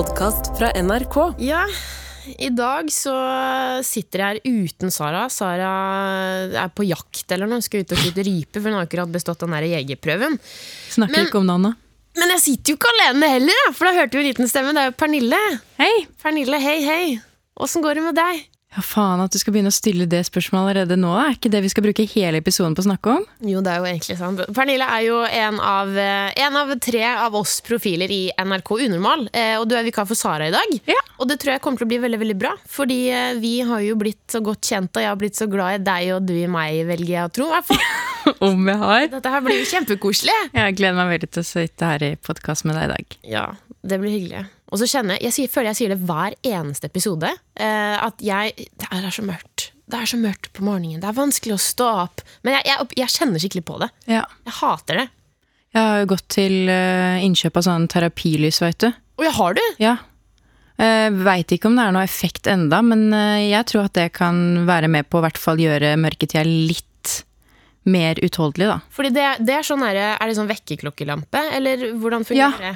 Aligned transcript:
podkast 0.00 0.54
fra 0.56 0.70
NRK. 0.80 1.16
Ja, 1.44 1.66
i 2.40 2.48
dag 2.56 2.88
så 2.94 3.12
sitter 3.84 4.22
jeg 4.22 4.38
her 4.46 4.62
uten 4.64 4.92
Sara. 4.94 5.26
Sara 5.28 5.72
er 6.62 6.70
på 6.72 6.86
jakt 6.88 7.34
eller 7.34 7.50
noe, 7.50 7.60
skal 7.64 7.82
ut 7.82 7.92
og 7.92 8.00
skyte 8.00 8.24
rype, 8.24 8.62
for 8.62 8.70
hun 8.70 8.78
har 8.78 8.86
akkurat 8.88 9.12
bestått 9.12 9.42
den 9.44 9.52
der 9.52 9.66
jegerprøven. 9.68 10.38
Snakker 10.94 11.18
Men- 11.18 11.28
ikke 11.28 11.40
om 11.42 11.50
navnet. 11.50 11.76
Men 12.16 12.32
jeg 12.32 12.40
sitter 12.46 12.72
jo 12.72 12.78
ikke 12.78 12.92
alene 12.94 13.28
heller, 13.34 13.72
for 13.76 13.90
da 13.90 13.92
hørte 13.98 14.16
vi 14.16 14.24
en 14.24 14.30
liten 14.30 14.48
stemme. 14.48 14.72
Det 14.72 14.80
er 14.80 14.88
jo 14.88 14.96
Pernille. 15.04 15.42
Hei! 15.78 15.92
Pernille, 16.22 16.60
hei, 16.64 16.78
hei. 16.86 17.04
Åssen 17.60 17.84
går 17.84 18.00
det 18.00 18.06
med 18.08 18.16
deg? 18.16 18.46
Ja, 18.70 18.84
faen 18.86 19.18
at 19.18 19.34
du 19.34 19.38
skal 19.40 19.54
begynne 19.54 19.72
å 19.72 19.74
stille 19.74 20.06
det 20.06 20.20
spørsmålet 20.28 20.62
allerede 20.62 20.98
nå. 21.00 21.10
Er 21.18 21.34
ikke 21.34 21.50
det 21.50 21.64
vi 21.64 21.70
skal 21.72 21.82
bruke 21.88 22.04
hele 22.12 22.38
episoden 22.38 22.76
på 22.78 22.84
å 22.84 22.86
snakke 22.86 23.14
om? 23.16 23.24
Jo, 23.42 23.62
det 23.66 23.72
er 23.72 23.80
jo 23.82 23.88
egentlig 23.90 24.16
sant. 24.20 24.42
Pernille 24.54 24.86
er 24.86 25.02
jo 25.08 25.16
en 25.26 25.58
av, 25.58 25.90
eh, 25.98 26.30
en 26.44 26.58
av 26.60 26.70
tre 26.78 27.02
av 27.10 27.34
oss 27.34 27.56
profiler 27.66 28.12
i 28.14 28.20
NRK 28.38 28.70
Unormal, 28.86 29.26
eh, 29.34 29.56
og 29.58 29.66
du 29.68 29.74
er 29.74 29.82
vikar 29.88 30.06
for 30.06 30.14
Sara 30.14 30.46
i 30.46 30.54
dag. 30.54 30.76
Ja. 30.86 31.00
Og 31.18 31.26
det 31.26 31.40
tror 31.42 31.56
jeg 31.56 31.64
kommer 31.64 31.82
til 31.82 31.88
å 31.88 31.90
bli 31.90 31.98
veldig 31.98 32.20
veldig 32.22 32.38
bra, 32.38 32.54
fordi 32.70 33.00
eh, 33.10 33.34
vi 33.42 33.58
har 33.66 33.82
jo 33.82 33.98
blitt 33.98 34.22
så 34.30 34.38
godt 34.44 34.62
kjent, 34.62 34.94
og 34.94 35.02
jeg 35.02 35.10
har 35.10 35.18
blitt 35.18 35.40
så 35.40 35.50
glad 35.50 35.80
i 35.80 35.84
deg 35.90 36.14
og 36.14 36.30
du 36.30 36.36
i 36.38 36.46
meg, 36.46 36.84
velger 36.86 37.16
jeg 37.16 37.26
å 37.26 37.34
tro. 37.40 37.50
Om 38.52 38.70
jeg 38.70 38.78
har? 38.84 39.08
Dette 39.16 39.34
her 39.34 39.42
blir 39.42 39.58
jo 39.58 39.66
kjempekoselig. 39.66 40.38
Jeg 40.54 40.78
gleder 40.78 40.94
meg 41.00 41.16
veldig 41.16 41.32
til 41.34 41.42
å 41.42 41.50
sitte 41.50 41.90
her 41.90 42.06
i 42.06 42.14
podkast 42.22 42.68
med 42.68 42.78
deg 42.78 42.86
i 42.86 42.94
dag. 42.94 43.20
Ja, 43.34 43.46
det 43.82 43.98
blir 43.98 44.14
hyggelig. 44.14 44.46
Og 44.70 44.80
så 44.80 44.88
kjenner 44.90 45.18
jeg, 45.18 45.34
jeg 45.34 45.50
føler 45.50 45.72
jeg 45.72 45.80
sier 45.80 45.92
det 45.94 46.00
hver 46.06 46.36
eneste 46.46 46.90
episode, 46.90 47.30
eh, 47.58 47.96
at 47.98 48.22
jeg 48.22 48.54
Det 48.56 48.90
er 48.90 49.10
så 49.10 49.24
mørkt. 49.26 49.70
Det 49.90 49.98
er 49.98 50.06
så 50.06 50.18
mørkt 50.20 50.52
på 50.54 50.62
morgenen. 50.62 51.00
Det 51.02 51.08
er 51.10 51.16
vanskelig 51.16 51.56
å 51.56 51.62
stå 51.62 51.88
opp. 52.04 52.22
Men 52.46 52.58
jeg, 52.58 52.68
jeg, 52.70 52.90
jeg 53.02 53.14
kjenner 53.16 53.42
skikkelig 53.42 53.64
på 53.66 53.80
det. 53.82 53.90
Ja. 54.10 54.22
Jeg 54.46 54.56
hater 54.60 55.02
det. 55.02 55.08
Jeg 55.74 55.86
har 55.86 56.06
gått 56.10 56.28
til 56.34 56.70
eh, 56.70 57.24
innkjøp 57.26 57.58
av 57.58 57.66
sånn 57.66 57.88
terapilys, 57.90 58.60
veit 58.62 58.78
du. 58.82 58.88
Og 59.20 59.26
jeg 59.26 59.34
har 59.36 59.58
det! 59.58 59.66
Ja. 59.82 59.96
Uh, 60.80 61.12
Veit 61.26 61.52
ikke 61.52 61.68
om 61.68 61.74
det 61.76 61.84
er 61.84 61.92
noe 61.92 62.06
effekt 62.06 62.48
enda, 62.48 62.78
men 62.80 63.10
eh, 63.12 63.50
jeg 63.50 63.66
tror 63.68 63.90
at 63.90 63.98
det 63.98 64.06
kan 64.16 64.62
være 64.64 64.88
med 64.88 65.10
på 65.12 65.18
å 65.18 65.24
hvert 65.26 65.36
fall 65.36 65.60
gjøre 65.60 65.92
mørketida 66.00 66.46
litt 66.46 66.86
mer 67.90 68.16
utholdelig, 68.24 68.70
da. 68.70 68.78
Fordi 68.94 69.10
det, 69.12 69.26
det 69.44 69.58
er 69.58 69.66
sånn 69.66 69.84
her, 69.84 69.98
Er 70.14 70.24
det 70.30 70.36
sånn 70.38 70.48
vekkerklokkelampe, 70.48 71.42
eller 71.58 71.84
hvordan 72.00 72.24
fungerer 72.28 72.64
det? 72.64 72.72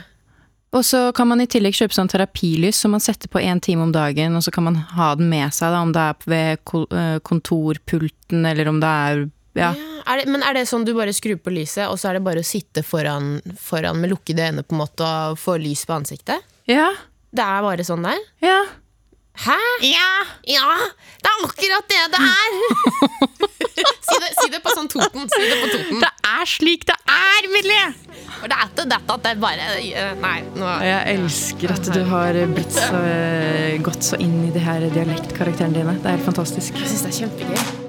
Og 0.75 0.83
så 0.83 1.07
kan 1.15 1.29
man 1.31 1.43
i 1.43 1.47
tillegg 1.51 1.77
kjøpe 1.79 1.95
sånn 1.95 2.11
terapilys 2.11 2.81
som 2.83 2.95
man 2.97 3.03
setter 3.03 3.31
på 3.31 3.39
én 3.39 3.61
time 3.63 3.87
om 3.87 3.93
dagen, 3.95 4.35
og 4.35 4.43
så 4.43 4.51
kan 4.55 4.67
man 4.67 4.81
ha 4.97 5.13
den 5.19 5.31
med 5.31 5.55
seg, 5.55 5.71
da, 5.71 5.83
om 5.87 5.95
det 5.95 6.03
er 6.03 6.29
ved 6.33 6.75
eh, 6.99 7.19
kontorpulten, 7.23 8.43
eller 8.51 8.71
om 8.73 8.83
det 8.83 8.91
er 9.07 9.25
ja. 9.55 9.71
Ja, 9.71 10.03
er 10.11 10.19
det, 10.19 10.31
men 10.35 10.43
er 10.43 10.57
det 10.57 10.65
sånn 10.67 10.83
du 10.83 10.91
bare 10.97 11.13
skrur 11.15 11.39
på 11.39 11.53
lyset, 11.55 11.87
og 11.87 11.95
så 12.01 12.11
er 12.11 12.19
det 12.19 12.25
bare 12.27 12.43
å 12.43 12.47
sitte 12.47 12.83
foran, 12.83 13.37
foran 13.63 14.01
med 14.03 14.11
lukkede 14.11 14.49
øyne 14.51 14.65
på 14.67 14.75
en 14.75 14.81
måte 14.83 15.07
og 15.07 15.39
få 15.39 15.55
lys 15.63 15.85
på 15.87 15.95
ansiktet? 15.95 16.43
Ja. 16.67 16.89
Det 17.31 17.45
er 17.45 17.63
bare 17.63 17.87
sånn 17.87 18.03
der? 18.03 18.19
Ja. 18.43 18.59
Hæ? 19.45 19.59
Ja! 19.87 20.11
Ja! 20.51 20.75
Det 21.23 21.31
er 21.31 21.47
akkurat 21.47 21.89
det 21.91 22.03
det 22.13 22.21
er! 22.27 22.59
si, 24.09 24.19
det, 24.19 24.35
si 24.41 24.51
det 24.51 24.61
på 24.63 24.75
sånn 24.75 24.91
Toten. 24.91 25.31
Si 25.31 25.41
det 25.43 25.57
på 25.63 25.71
Toten. 25.73 26.03
Det 26.03 26.13
er 26.35 26.51
slik 26.51 26.87
det 26.91 26.99
er, 27.15 27.49
Millie! 27.55 27.87
For 28.41 28.51
det 28.51 28.59
er 28.59 28.69
ikke 28.69 28.87
dette 28.91 29.17
at 29.17 29.25
det 29.25 29.35
bare 29.43 29.69
eh, 29.81 30.13
Nei, 30.21 30.37
nå 30.59 30.73
Jeg 30.85 31.17
elsker 31.19 31.75
at 31.77 31.89
du 31.95 32.03
har 32.11 32.41
blitt 32.55 32.75
så 32.77 33.01
eh, 33.09 33.79
gått 33.85 34.05
så 34.05 34.21
inn 34.21 34.37
i 34.49 34.53
de 34.55 34.63
her 34.65 34.85
dialektkarakterene 34.95 35.81
dine. 35.81 35.97
Det 36.03 36.11
er 36.13 36.19
helt 36.19 36.29
fantastisk. 36.33 36.77
Jeg 36.81 36.93
syns 36.93 37.07
det 37.09 37.15
er 37.15 37.21
kjempegøy. 37.25 37.85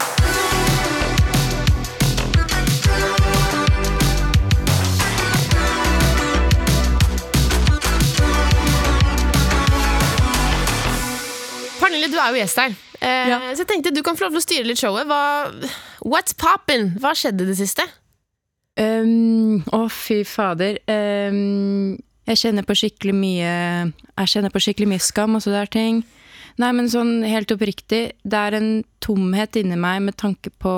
Du 12.15 12.19
er 12.21 12.31
jo 12.31 12.39
gjest 12.39 12.59
her. 12.61 12.75
Eh, 13.01 13.27
Ja. 13.27 13.39
Så 13.51 13.65
jeg 13.65 13.67
tenkte 13.67 13.91
du 13.91 14.01
kan 14.01 14.15
få 14.15 14.23
lov 14.25 14.31
til 14.31 14.39
å 14.39 14.45
styre 14.45 14.67
litt 14.69 14.79
showet. 14.79 15.05
Hva, 15.09 15.51
what's 16.05 16.33
poppin'? 16.33 16.93
Hva 17.01 17.11
skjedde 17.11 17.45
det 17.45 17.57
siste? 17.59 17.83
Um, 18.75 19.63
Å, 19.71 19.85
fy 19.87 20.23
fader. 20.27 20.81
Um, 20.91 21.95
jeg 22.25 22.41
kjenner 22.41 22.65
på 22.67 22.75
skikkelig 22.75 23.13
mye 23.15 23.51
Jeg 23.93 24.31
kjenner 24.31 24.51
på 24.51 24.61
skikkelig 24.63 24.89
mye 24.95 25.03
skam 25.03 25.37
og 25.37 25.45
så 25.45 25.53
der 25.53 25.69
ting. 25.71 26.03
Nei, 26.59 26.71
men 26.75 26.87
sånn 26.91 27.19
helt 27.27 27.51
oppriktig, 27.51 28.15
det 28.23 28.39
er 28.39 28.55
en 28.55 28.69
tomhet 29.03 29.57
inni 29.59 29.75
meg 29.79 30.05
med 30.05 30.15
tanke 30.19 30.53
på 30.63 30.75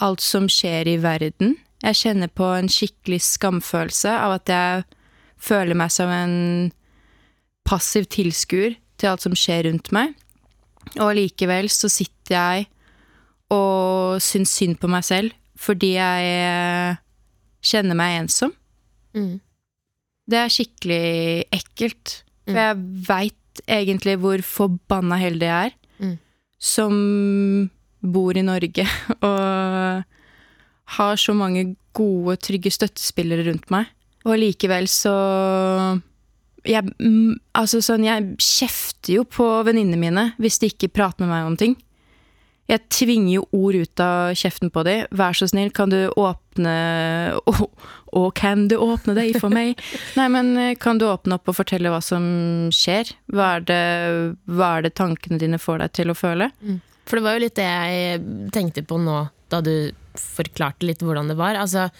alt 0.00 0.24
som 0.24 0.46
skjer 0.48 0.88
i 0.88 0.96
verden. 1.02 1.56
Jeg 1.84 1.98
kjenner 2.00 2.32
på 2.32 2.46
en 2.56 2.70
skikkelig 2.72 3.20
skamfølelse 3.26 4.14
av 4.16 4.38
at 4.38 4.52
jeg 4.52 4.86
føler 5.38 5.76
meg 5.78 5.92
som 5.92 6.10
en 6.10 6.38
passiv 7.68 8.08
tilskuer 8.10 8.78
til 8.98 9.12
alt 9.12 9.26
som 9.26 9.36
skjer 9.36 9.68
rundt 9.68 9.92
meg. 9.94 10.16
Og 10.96 11.12
likevel 11.20 11.68
så 11.68 11.90
sitter 11.92 12.34
jeg 12.34 12.68
og 13.52 14.16
syns 14.24 14.56
synd 14.56 14.80
på 14.80 14.88
meg 14.90 15.04
selv 15.04 15.36
fordi 15.58 15.92
jeg 15.96 16.28
eh, 16.38 16.98
kjenner 17.66 17.98
meg 17.98 18.20
ensom. 18.22 18.52
Mm. 19.16 19.40
Det 20.28 20.38
er 20.44 20.52
skikkelig 20.54 21.04
ekkelt. 21.58 22.20
For 22.48 22.54
Mm. 22.56 22.62
jeg 22.64 22.76
veit 23.08 23.60
egentlig 23.68 24.14
hvor 24.22 24.40
forbanna 24.46 25.18
heldig 25.20 25.48
jeg 25.50 25.66
er 25.72 25.74
Mm. 25.98 26.18
som 26.62 27.70
bor 28.00 28.36
i 28.38 28.42
Norge 28.46 28.86
og 29.26 30.04
har 30.96 31.16
så 31.20 31.34
mange 31.36 31.74
gode, 31.92 32.36
trygge 32.38 32.70
støttespillere 32.72 33.44
rundt 33.50 33.68
meg. 33.74 33.86
Og 34.24 34.38
likevel 34.38 34.86
så 34.88 35.12
jeg, 36.68 36.84
mm, 37.00 37.34
altså 37.58 37.80
sånn, 37.84 38.04
jeg 38.06 38.36
kjefter 38.38 39.18
jo 39.18 39.24
på 39.24 39.44
venninnene 39.66 39.98
mine 40.00 40.24
hvis 40.38 40.58
de 40.62 40.70
ikke 40.72 40.90
prater 40.92 41.24
med 41.26 41.32
meg 41.34 41.46
om 41.50 41.56
ting. 41.60 41.76
Jeg 42.68 42.84
tvinger 42.92 43.38
jo 43.38 43.44
ord 43.56 43.78
ut 43.80 44.02
av 44.04 44.34
kjeften 44.36 44.68
på 44.72 44.82
dem. 44.84 45.06
Vær 45.16 45.36
så 45.36 45.48
snill, 45.48 45.70
kan 45.74 45.92
du 45.92 46.00
åpne 46.12 46.74
Å, 47.48 47.54
oh, 48.16 48.28
kan 48.32 48.66
du 48.68 48.76
åpne 48.80 49.14
deg 49.16 49.36
for 49.40 49.52
meg? 49.52 49.80
Nei, 50.18 50.28
men 50.32 50.54
eh, 50.56 50.74
kan 50.80 51.00
du 51.00 51.06
åpne 51.08 51.36
opp 51.36 51.50
og 51.52 51.58
fortelle 51.58 51.92
hva 51.92 52.00
som 52.04 52.24
skjer? 52.72 53.10
Hva 53.32 53.50
er 53.58 53.66
det, 53.68 53.82
hva 54.48 54.70
er 54.78 54.86
det 54.86 54.94
tankene 54.96 55.40
dine 55.40 55.60
får 55.60 55.82
deg 55.82 55.96
til 55.98 56.12
å 56.12 56.16
føle? 56.16 56.48
For 57.08 57.18
det 57.18 57.26
var 57.26 57.36
jo 57.36 57.42
litt 57.44 57.58
det 57.60 57.66
jeg 57.68 58.22
tenkte 58.56 58.84
på 58.88 59.00
nå, 59.00 59.18
da 59.52 59.60
du 59.64 59.90
forklarte 60.18 60.88
litt 60.88 61.04
hvordan 61.04 61.28
det 61.28 61.36
var. 61.36 61.60
Altså, 61.60 61.90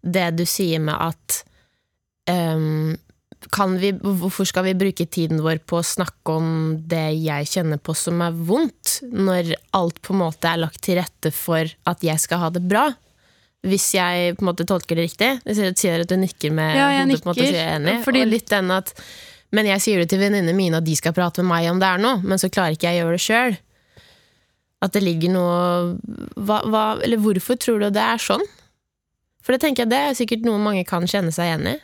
det 0.00 0.30
du 0.40 0.44
sier 0.48 0.80
med 0.80 0.96
at 0.96 1.42
kan 2.28 2.96
vi, 3.78 3.92
Hvorfor 3.92 4.46
skal 4.46 4.64
vi 4.64 4.74
bruke 4.74 5.06
tiden 5.06 5.40
vår 5.42 5.60
på 5.66 5.78
å 5.78 5.86
snakke 5.86 6.34
om 6.34 6.82
det 6.88 7.22
jeg 7.22 7.46
kjenner 7.46 7.78
på 7.78 7.94
som 7.96 8.20
er 8.22 8.32
vondt, 8.32 9.00
når 9.02 9.54
alt 9.72 10.00
på 10.02 10.14
en 10.14 10.22
måte 10.24 10.48
er 10.50 10.58
lagt 10.58 10.82
til 10.82 10.98
rette 10.98 11.32
for 11.32 11.64
at 11.86 12.02
jeg 12.02 12.18
skal 12.18 12.38
ha 12.38 12.50
det 12.50 12.66
bra? 12.68 12.88
Hvis 13.66 13.94
jeg 13.94 14.36
på 14.38 14.44
en 14.44 14.50
måte 14.52 14.66
tolker 14.66 14.96
det 14.96 15.08
riktig? 15.10 15.30
Jeg 15.44 15.74
sier- 15.76 16.00
at 16.00 16.08
du 16.08 16.16
nikker 16.16 16.52
med 16.52 16.76
Ja, 16.76 16.90
jeg 16.90 17.02
en 17.02 17.08
måte, 17.08 17.34
Så 17.34 17.52
jeg 17.52 17.80
enig. 17.80 18.04
fordi- 18.04 18.22
Og 18.22 18.28
litt 18.28 18.46
den 18.48 18.70
at 18.70 18.92
Men 19.50 19.64
jeg 19.64 19.80
sier 19.80 19.98
det 19.98 20.10
til 20.10 20.18
venninnene 20.18 20.54
mine 20.54 20.76
at 20.76 20.84
de 20.84 20.94
skal 20.94 21.14
prate 21.14 21.38
med 21.38 21.46
meg 21.48 21.70
om 21.70 21.78
det 21.78 21.88
er 21.88 21.96
noe, 21.96 22.20
men 22.22 22.36
så 22.36 22.50
klarer 22.50 22.76
ikke 22.76 22.92
jeg 22.92 23.00
å 23.02 23.06
gjøre 23.06 23.16
det 23.16 23.20
sjøl. 23.24 23.56
At 24.82 24.92
det 24.92 25.02
ligger 25.02 25.30
noe 25.30 25.98
hva, 26.36 26.62
hva, 26.68 27.02
Eller 27.02 27.16
hvorfor 27.16 27.56
tror 27.56 27.80
du 27.80 27.90
det 27.90 27.96
er 27.96 28.18
sånn? 28.18 28.44
For 29.42 29.52
det 29.56 29.62
tenker 29.62 29.86
jeg 29.86 29.88
det 29.88 29.98
er 29.98 30.12
sikkert 30.12 30.44
noe 30.44 30.58
mange 30.58 30.86
kan 30.86 31.02
kjenne 31.04 31.32
seg 31.32 31.46
igjen 31.48 31.66
i. 31.66 31.80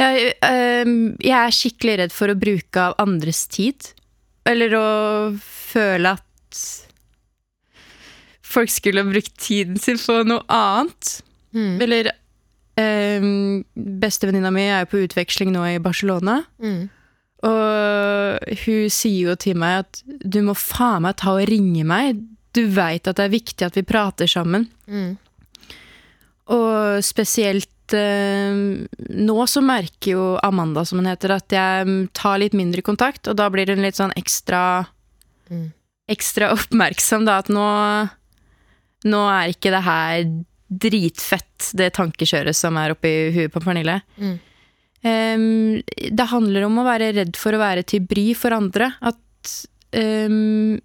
Jeg, 0.00 0.32
ehm, 0.42 1.14
jeg 1.22 1.36
er 1.38 1.54
skikkelig 1.54 1.98
redd 2.00 2.14
for 2.14 2.32
å 2.32 2.38
bruke 2.38 2.88
av 2.88 2.96
andres 3.02 3.44
tid. 3.50 3.92
Eller 4.48 4.74
å 4.76 4.88
føle 5.40 6.16
at 6.16 6.64
folk 8.54 8.70
skulle 8.70 9.02
ha 9.02 9.08
brukt 9.10 9.34
tiden 9.40 9.78
sin 9.80 10.00
på 10.00 10.20
noe 10.26 10.44
annet. 10.52 11.14
Mm. 11.54 11.78
Eller 11.86 12.10
um, 12.78 13.62
Bestevenninna 13.74 14.52
mi 14.54 14.66
er 14.66 14.84
jo 14.84 14.92
på 14.92 15.02
utveksling 15.06 15.54
nå 15.54 15.64
i 15.72 15.80
Barcelona. 15.82 16.42
Mm. 16.62 16.86
Og 17.44 18.54
hun 18.64 18.92
sier 18.92 19.30
jo 19.30 19.34
til 19.40 19.58
meg 19.60 19.84
at 19.84 20.00
du 20.06 20.40
må 20.46 20.56
faen 20.56 21.04
meg 21.04 21.18
ta 21.20 21.36
og 21.36 21.46
ringe 21.50 21.84
meg. 21.86 22.22
Du 22.54 22.64
veit 22.72 23.06
at 23.10 23.18
det 23.18 23.26
er 23.26 23.34
viktig 23.34 23.66
at 23.66 23.78
vi 23.78 23.86
prater 23.86 24.30
sammen. 24.30 24.68
Mm. 24.86 25.14
Og 26.54 27.04
spesielt 27.04 27.70
nå 27.92 29.46
så 29.50 29.60
merker 29.60 30.14
jo 30.14 30.24
Amanda, 30.40 30.86
som 30.88 31.02
hun 31.02 31.10
heter, 31.10 31.34
at 31.36 31.52
jeg 31.52 31.98
tar 32.16 32.38
litt 32.40 32.56
mindre 32.56 32.80
kontakt, 32.86 33.28
og 33.28 33.36
da 33.36 33.50
blir 33.52 33.68
hun 33.68 33.84
litt 33.84 34.00
sånn 34.00 34.14
ekstra 34.16 34.86
Mm. 35.50 35.70
Ekstra 36.08 36.52
oppmerksom, 36.56 37.26
da, 37.28 37.38
at 37.42 37.52
nå 37.52 37.68
Nå 39.04 39.18
er 39.28 39.50
ikke 39.52 39.68
det 39.68 39.82
her 39.84 40.22
dritfett, 40.80 41.66
det 41.76 41.90
tankekjøret 41.98 42.56
som 42.56 42.78
er 42.80 42.94
oppi 42.94 43.10
huet 43.34 43.52
på 43.52 43.60
Pernille. 43.60 43.98
Mm. 44.16 44.38
Um, 45.04 45.82
det 45.84 46.26
handler 46.30 46.64
om 46.64 46.80
å 46.80 46.86
være 46.86 47.10
redd 47.12 47.36
for 47.36 47.52
å 47.52 47.60
være 47.60 47.82
til 47.84 48.06
bry 48.08 48.30
for 48.32 48.56
andre. 48.56 48.88
At 49.04 49.52
um, 49.92 50.80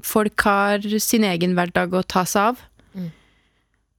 folk 0.00 0.46
har 0.48 0.88
sin 0.96 1.28
egen 1.28 1.52
hverdag 1.58 1.92
å 1.92 2.06
ta 2.08 2.24
seg 2.24 2.54
av. 2.54 2.64
Mm. 2.96 3.12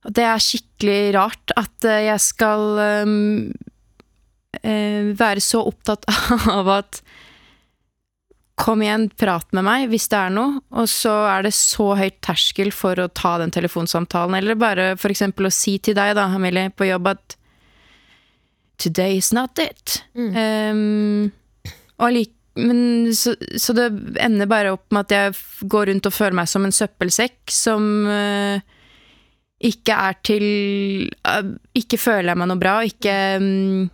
Det 0.05 0.23
er 0.23 0.43
skikkelig 0.43 0.99
rart 1.17 1.53
at 1.57 1.87
eh, 1.87 2.05
jeg 2.07 2.21
skal 2.23 2.67
um, 3.03 3.47
være 4.61 5.43
så 5.43 5.63
opptatt 5.67 6.07
av 6.59 6.75
at 6.79 7.01
Kom 8.57 8.81
igjen, 8.81 9.03
prat 9.13 9.51
med 9.53 9.67
meg 9.67 9.83
hvis 9.91 10.07
det 10.09 10.17
er 10.17 10.31
noe. 10.33 10.63
Og 10.81 10.87
så 10.89 11.11
er 11.29 11.43
det 11.45 11.51
så 11.53 11.91
høyt 11.93 12.15
terskel 12.25 12.71
for 12.73 12.97
å 12.97 13.05
ta 13.13 13.35
den 13.37 13.51
telefonsamtalen. 13.53 14.33
Eller 14.39 14.57
bare 14.57 14.95
eksempel 14.97 15.45
å 15.45 15.53
si 15.53 15.75
til 15.77 15.93
deg, 15.93 16.15
da, 16.17 16.25
Amelie, 16.33 16.71
på 16.73 16.87
jobb 16.89 17.11
at 17.13 17.35
Today 18.81 19.17
is 19.17 19.29
not 19.33 19.61
it. 19.61 19.99
Um, 20.17 21.29
og 22.01 22.13
lik, 22.13 22.33
men, 22.57 23.13
så, 23.13 23.35
så 23.61 23.77
det 23.77 23.91
ender 24.25 24.49
bare 24.49 24.73
opp 24.73 24.89
med 24.89 25.05
at 25.05 25.13
jeg 25.13 25.69
går 25.69 25.91
rundt 25.91 26.09
og 26.09 26.17
føler 26.17 26.37
meg 26.41 26.49
som 26.49 26.65
en 26.65 26.73
søppelsekk 26.73 27.53
som 27.53 27.87
uh, 28.09 28.57
ikke 29.57 29.95
er 29.95 30.17
til 30.25 30.45
uh, 31.25 31.55
Ikke 31.77 31.97
føler 31.97 32.31
jeg 32.31 32.39
meg 32.39 32.49
noe 32.51 32.61
bra, 32.61 32.77
og 32.81 32.91
ikke 32.91 33.15
um, 33.41 33.87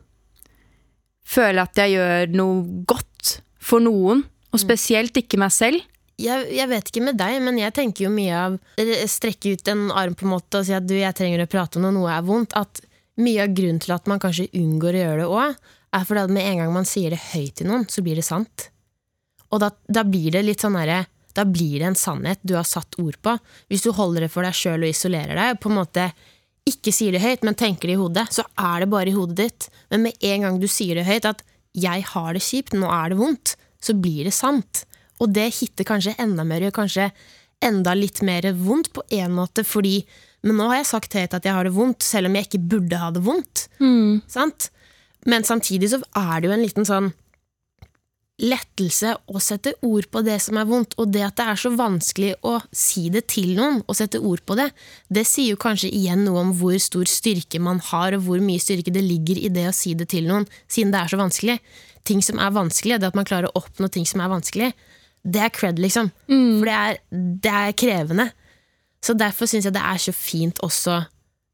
føler 1.24 1.63
at 1.63 1.80
jeg 1.80 1.95
gjør 1.95 2.36
noe 2.36 2.83
godt 2.89 3.38
for 3.63 3.83
noen. 3.83 4.25
Og 4.54 4.62
spesielt 4.62 5.15
ikke 5.18 5.39
meg 5.42 5.54
selv. 5.56 5.81
Jeg, 6.21 6.45
jeg, 6.54 6.69
vet 6.69 6.89
ikke 6.92 7.06
med 7.07 7.18
deg, 7.18 7.39
men 7.42 7.57
jeg 7.57 7.74
tenker 7.74 8.06
jo 8.06 8.12
mye 8.13 8.38
av 8.38 8.57
Strekke 9.10 9.56
ut 9.56 9.71
en 9.71 9.88
arm 9.89 10.13
på 10.13 10.27
en 10.27 10.36
måte 10.36 10.60
og 10.60 10.68
si 10.68 10.75
at 10.77 10.86
du, 10.86 10.94
jeg 10.94 11.18
trenger 11.18 11.42
å 11.42 11.50
prate 11.50 11.80
om 11.80 11.88
når 11.88 11.95
noe 11.95 12.12
er 12.13 12.27
vondt. 12.27 12.54
At 12.59 12.83
mye 13.24 13.48
av 13.48 13.56
grunnen 13.56 13.81
til 13.81 13.95
at 13.95 14.12
man 14.12 14.21
kanskje 14.21 14.51
unngår 14.59 15.00
å 15.00 15.01
gjøre 15.01 15.24
det 15.24 15.31
òg, 15.31 15.57
er 15.94 16.06
fordi 16.09 16.25
at 16.25 16.36
med 16.36 16.50
en 16.50 16.62
gang 16.62 16.75
man 16.75 16.88
sier 16.89 17.13
det 17.13 17.21
høyt 17.31 17.57
til 17.59 17.69
noen, 17.69 17.88
så 17.89 18.04
blir 18.06 18.19
det 18.19 18.27
sant. 18.27 18.68
Og 19.54 19.62
da, 19.62 19.71
da 19.86 20.06
blir 20.06 20.33
det 20.33 20.45
litt 20.45 20.63
sånn 20.63 20.77
derre 20.77 21.04
Da 21.33 21.45
blir 21.50 21.80
det 21.80 21.89
en 21.89 21.97
sannhet 21.97 22.41
du 22.45 22.56
har 22.57 22.68
satt 22.68 22.97
ord 23.01 23.18
på. 23.25 23.35
Hvis 23.71 23.85
du 23.85 23.91
holder 23.95 24.25
det 24.25 24.31
for 24.33 24.45
deg 24.45 24.56
sjøl 24.57 24.85
og 24.85 24.91
isolerer 24.91 25.38
deg, 25.39 25.59
på 25.62 25.71
en 25.71 25.80
måte 25.81 26.12
ikke 26.69 26.94
sier 26.95 27.15
det 27.15 27.24
høyt, 27.24 27.44
men 27.44 27.57
tenker 27.59 27.89
det 27.89 27.97
i 27.97 28.00
hodet, 28.00 28.30
så 28.31 28.45
er 28.56 28.83
det 28.83 28.91
bare 28.94 29.12
i 29.12 29.15
hodet 29.15 29.39
ditt. 29.41 29.69
Men 29.91 30.06
med 30.07 30.24
en 30.24 30.47
gang 30.47 30.59
du 30.62 30.69
sier 30.71 30.95
det 30.95 31.07
høyt, 31.09 31.25
at 31.27 31.44
'jeg 31.74 32.03
har 32.13 32.33
det 32.33 32.41
kjipt, 32.41 32.74
nå 32.74 32.88
er 32.88 33.09
det 33.09 33.18
vondt', 33.18 33.56
så 33.81 33.94
blir 33.94 34.24
det 34.24 34.33
sant. 34.33 34.85
Og 35.19 35.33
det 35.33 35.53
hitter 35.59 35.83
kanskje 35.83 36.15
enda 36.19 36.44
mer, 36.44 36.71
kanskje 36.71 37.12
enda 37.62 37.94
litt 37.94 38.21
mer 38.21 38.41
vondt 38.53 38.91
på 38.94 39.03
en 39.09 39.31
måte, 39.31 39.63
fordi 39.63 40.06
Men 40.44 40.57
nå 40.57 40.68
har 40.68 40.81
jeg 40.81 40.88
sagt 40.88 41.13
høyt 41.13 41.33
at 41.33 41.45
jeg 41.45 41.53
har 41.53 41.63
det 41.63 41.71
vondt, 41.71 42.03
selv 42.03 42.27
om 42.27 42.33
jeg 42.35 42.50
ikke 42.50 42.68
burde 42.68 42.97
ha 43.00 43.12
det 43.15 43.21
vondt. 43.24 43.69
Mm. 43.80 44.21
Sant? 44.27 44.71
Men 45.25 45.45
samtidig 45.47 45.88
så 45.88 46.01
er 46.19 46.41
det 46.41 46.50
jo 46.50 46.51
en 46.51 46.65
liten 46.65 46.83
sånn 46.83 47.13
lettelse 48.44 49.13
å 49.31 49.40
sette 49.42 49.74
ord 49.86 50.10
på 50.12 50.22
det 50.25 50.36
som 50.44 50.57
er 50.60 50.68
vondt, 50.68 50.95
og 51.00 51.12
det 51.13 51.24
at 51.25 51.38
det 51.40 51.45
er 51.51 51.60
så 51.62 51.72
vanskelig 51.78 52.34
å 52.45 52.57
si 52.75 53.06
det 53.13 53.25
til 53.31 53.54
noen 53.57 53.81
og 53.86 53.98
sette 53.98 54.19
ord 54.19 54.44
på 54.48 54.57
det, 54.60 54.69
det 55.13 55.25
sier 55.30 55.54
jo 55.54 55.62
kanskje 55.62 55.92
igjen 55.94 56.25
noe 56.28 56.42
om 56.44 56.54
hvor 56.60 56.75
stor 56.84 57.10
styrke 57.10 57.62
man 57.63 57.81
har, 57.92 58.18
og 58.18 58.28
hvor 58.28 58.44
mye 58.44 58.62
styrke 58.62 58.94
det 58.94 59.06
ligger 59.06 59.40
i 59.40 59.51
det 59.54 59.69
å 59.69 59.75
si 59.75 59.95
det 59.98 60.10
til 60.13 60.28
noen, 60.30 60.48
siden 60.68 60.94
det 60.94 61.01
er 61.01 61.13
så 61.13 61.22
vanskelig. 61.22 61.60
Ting 62.04 62.24
som 62.25 62.42
er 62.44 62.56
vanskelig, 62.56 63.00
det 63.00 63.13
at 63.13 63.18
man 63.18 63.28
klarer 63.28 63.50
å 63.50 63.63
oppnå 63.63 63.88
ting 63.92 64.07
som 64.10 64.24
er 64.24 64.34
vanskelig, 64.34 64.74
det 65.24 65.40
er 65.40 65.54
cred, 65.56 65.80
liksom. 65.80 66.12
Mm. 66.28 66.57
For 66.60 66.68
det 66.68 66.80
er, 66.80 67.00
det 67.45 67.54
er 67.62 67.78
krevende. 67.80 68.28
Så 69.04 69.16
derfor 69.16 69.48
syns 69.48 69.68
jeg 69.68 69.75
det 69.75 69.84
er 69.84 70.01
så 70.04 70.12
fint 70.16 70.60
også, 70.63 71.00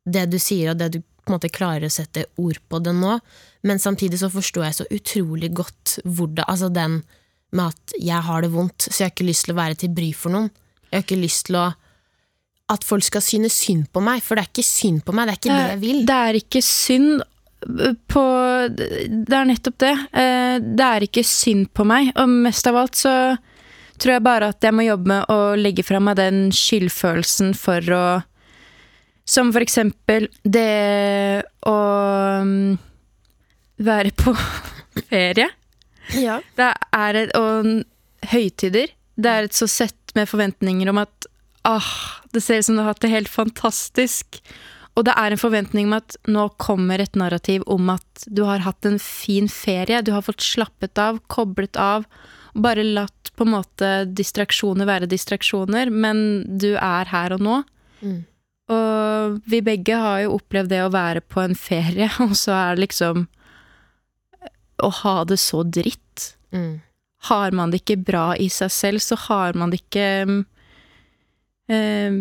det 0.10 0.26
du 0.32 0.40
sier, 0.42 0.72
og 0.72 0.82
det 0.82 0.90
du 0.96 1.00
på 1.02 1.30
en 1.30 1.38
måte 1.38 1.52
klarer 1.54 1.86
å 1.86 1.94
sette 1.94 2.26
ord 2.42 2.58
på 2.70 2.82
det 2.82 2.96
nå. 2.98 3.20
Men 3.68 3.82
samtidig 3.82 4.22
så 4.22 4.30
forstår 4.32 4.68
jeg 4.68 4.78
så 4.78 4.86
utrolig 4.96 5.50
godt 5.56 5.98
hvordan 6.06 6.48
Altså 6.48 6.70
den 6.72 7.02
med 7.52 7.74
at 7.74 7.94
jeg 7.98 8.22
har 8.28 8.44
det 8.46 8.52
vondt, 8.54 8.86
så 8.86 9.02
jeg 9.02 9.10
har 9.10 9.16
ikke 9.16 9.30
lyst 9.32 9.48
til 9.48 9.56
å 9.56 9.60
være 9.60 9.80
til 9.82 9.94
bry 9.94 10.10
for 10.14 10.34
noen. 10.36 10.52
Jeg 10.90 11.00
har 11.00 11.06
ikke 11.06 11.24
lyst 11.24 11.48
til 11.50 11.60
å 11.60 11.68
At 12.70 12.84
folk 12.86 13.02
skal 13.02 13.24
synes 13.26 13.56
synd 13.58 13.88
på 13.90 14.02
meg, 14.06 14.22
for 14.22 14.38
det 14.38 14.44
er 14.44 14.52
ikke 14.52 14.68
synd 14.68 15.02
på 15.02 15.14
meg, 15.18 15.26
det 15.26 15.34
er 15.34 15.40
ikke 15.40 15.56
det 15.56 15.70
jeg 15.72 15.80
vil. 15.82 16.02
Det 16.06 16.18
er 16.30 16.38
ikke 16.38 16.62
synd 16.62 17.24
på 18.14 18.26
Det 18.70 19.36
er 19.36 19.48
nettopp 19.50 19.80
det. 19.82 19.96
Eh, 20.14 20.58
det 20.62 20.86
er 20.86 21.06
ikke 21.08 21.24
synd 21.26 21.72
på 21.74 21.88
meg, 21.90 22.12
og 22.14 22.30
mest 22.46 22.70
av 22.70 22.78
alt 22.78 23.00
så 23.00 23.14
tror 24.00 24.16
jeg 24.16 24.24
bare 24.24 24.52
at 24.54 24.64
jeg 24.64 24.76
må 24.76 24.86
jobbe 24.86 25.12
med 25.12 25.34
å 25.34 25.40
legge 25.60 25.84
fra 25.84 26.00
meg 26.04 26.20
den 26.22 26.50
skyldfølelsen 26.56 27.56
for 27.58 27.96
å 27.96 28.04
Som 29.30 29.52
for 29.54 29.62
eksempel 29.62 30.26
det 30.42 31.44
å 31.70 31.74
mm, 32.42 32.78
være 33.80 34.14
på 34.20 34.34
ferie. 35.10 35.50
Ja. 36.18 36.40
Det 36.58 36.72
er 36.96 37.20
et, 37.20 37.36
og 37.38 38.30
høytider. 38.32 38.92
Det 39.20 39.30
er 39.30 39.48
et 39.48 39.58
så 39.58 39.68
sett 39.70 40.16
med 40.18 40.30
forventninger 40.30 40.90
om 40.92 41.02
at 41.04 41.30
ah, 41.68 41.94
det 42.34 42.42
ser 42.44 42.62
ut 42.62 42.70
som 42.70 42.78
du 42.78 42.84
har 42.84 42.94
hatt 42.94 43.04
det 43.04 43.14
helt 43.14 43.32
fantastisk. 43.32 44.42
Og 44.98 45.06
det 45.08 45.14
er 45.16 45.32
en 45.32 45.40
forventning 45.40 45.88
om 45.88 45.96
at 46.00 46.18
nå 46.28 46.48
kommer 46.60 47.00
et 47.00 47.16
narrativ 47.20 47.64
om 47.72 47.92
at 47.94 48.26
du 48.28 48.44
har 48.48 48.66
hatt 48.66 48.88
en 48.88 49.00
fin 49.00 49.48
ferie. 49.52 50.02
Du 50.04 50.12
har 50.16 50.26
fått 50.26 50.44
slappet 50.44 51.00
av, 51.00 51.22
koblet 51.32 51.80
av. 51.80 52.08
Bare 52.58 52.84
latt 52.84 53.32
på 53.38 53.46
en 53.46 53.54
måte 53.54 53.92
distraksjoner 54.12 54.90
være 54.90 55.08
distraksjoner, 55.08 55.94
men 55.94 56.44
du 56.60 56.74
er 56.76 57.08
her 57.12 57.38
og 57.38 57.46
nå. 57.46 57.62
Mm. 58.02 58.20
Og 58.70 59.40
vi 59.50 59.62
begge 59.66 59.98
har 59.98 60.26
jo 60.26 60.36
opplevd 60.38 60.74
det 60.74 60.82
å 60.84 60.92
være 60.94 61.24
på 61.26 61.46
en 61.46 61.56
ferie, 61.58 62.10
og 62.26 62.36
så 62.38 62.58
er 62.58 62.76
det 62.76 62.90
liksom 62.90 63.28
Å 64.84 64.90
ha 65.04 65.16
det 65.28 65.40
så 65.42 65.64
dritt. 65.64 66.32
Mm. 66.56 66.80
Har 67.30 67.52
man 67.52 67.72
det 67.72 67.82
ikke 67.84 68.00
bra 68.08 68.32
i 68.40 68.48
seg 68.54 68.72
selv, 68.72 69.04
så 69.04 69.18
har 69.28 69.58
man 69.60 69.74
det 69.74 69.82
ikke 69.84 70.08
eh, 71.70 72.20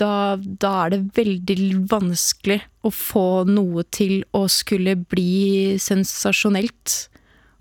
da, 0.00 0.14
da 0.40 0.72
er 0.86 0.94
det 0.94 1.00
veldig 1.18 1.56
vanskelig 1.90 2.60
å 2.86 2.90
få 2.94 3.44
noe 3.48 3.84
til 3.92 4.22
å 4.36 4.46
skulle 4.50 4.96
bli 4.96 5.76
sensasjonelt. 5.80 6.96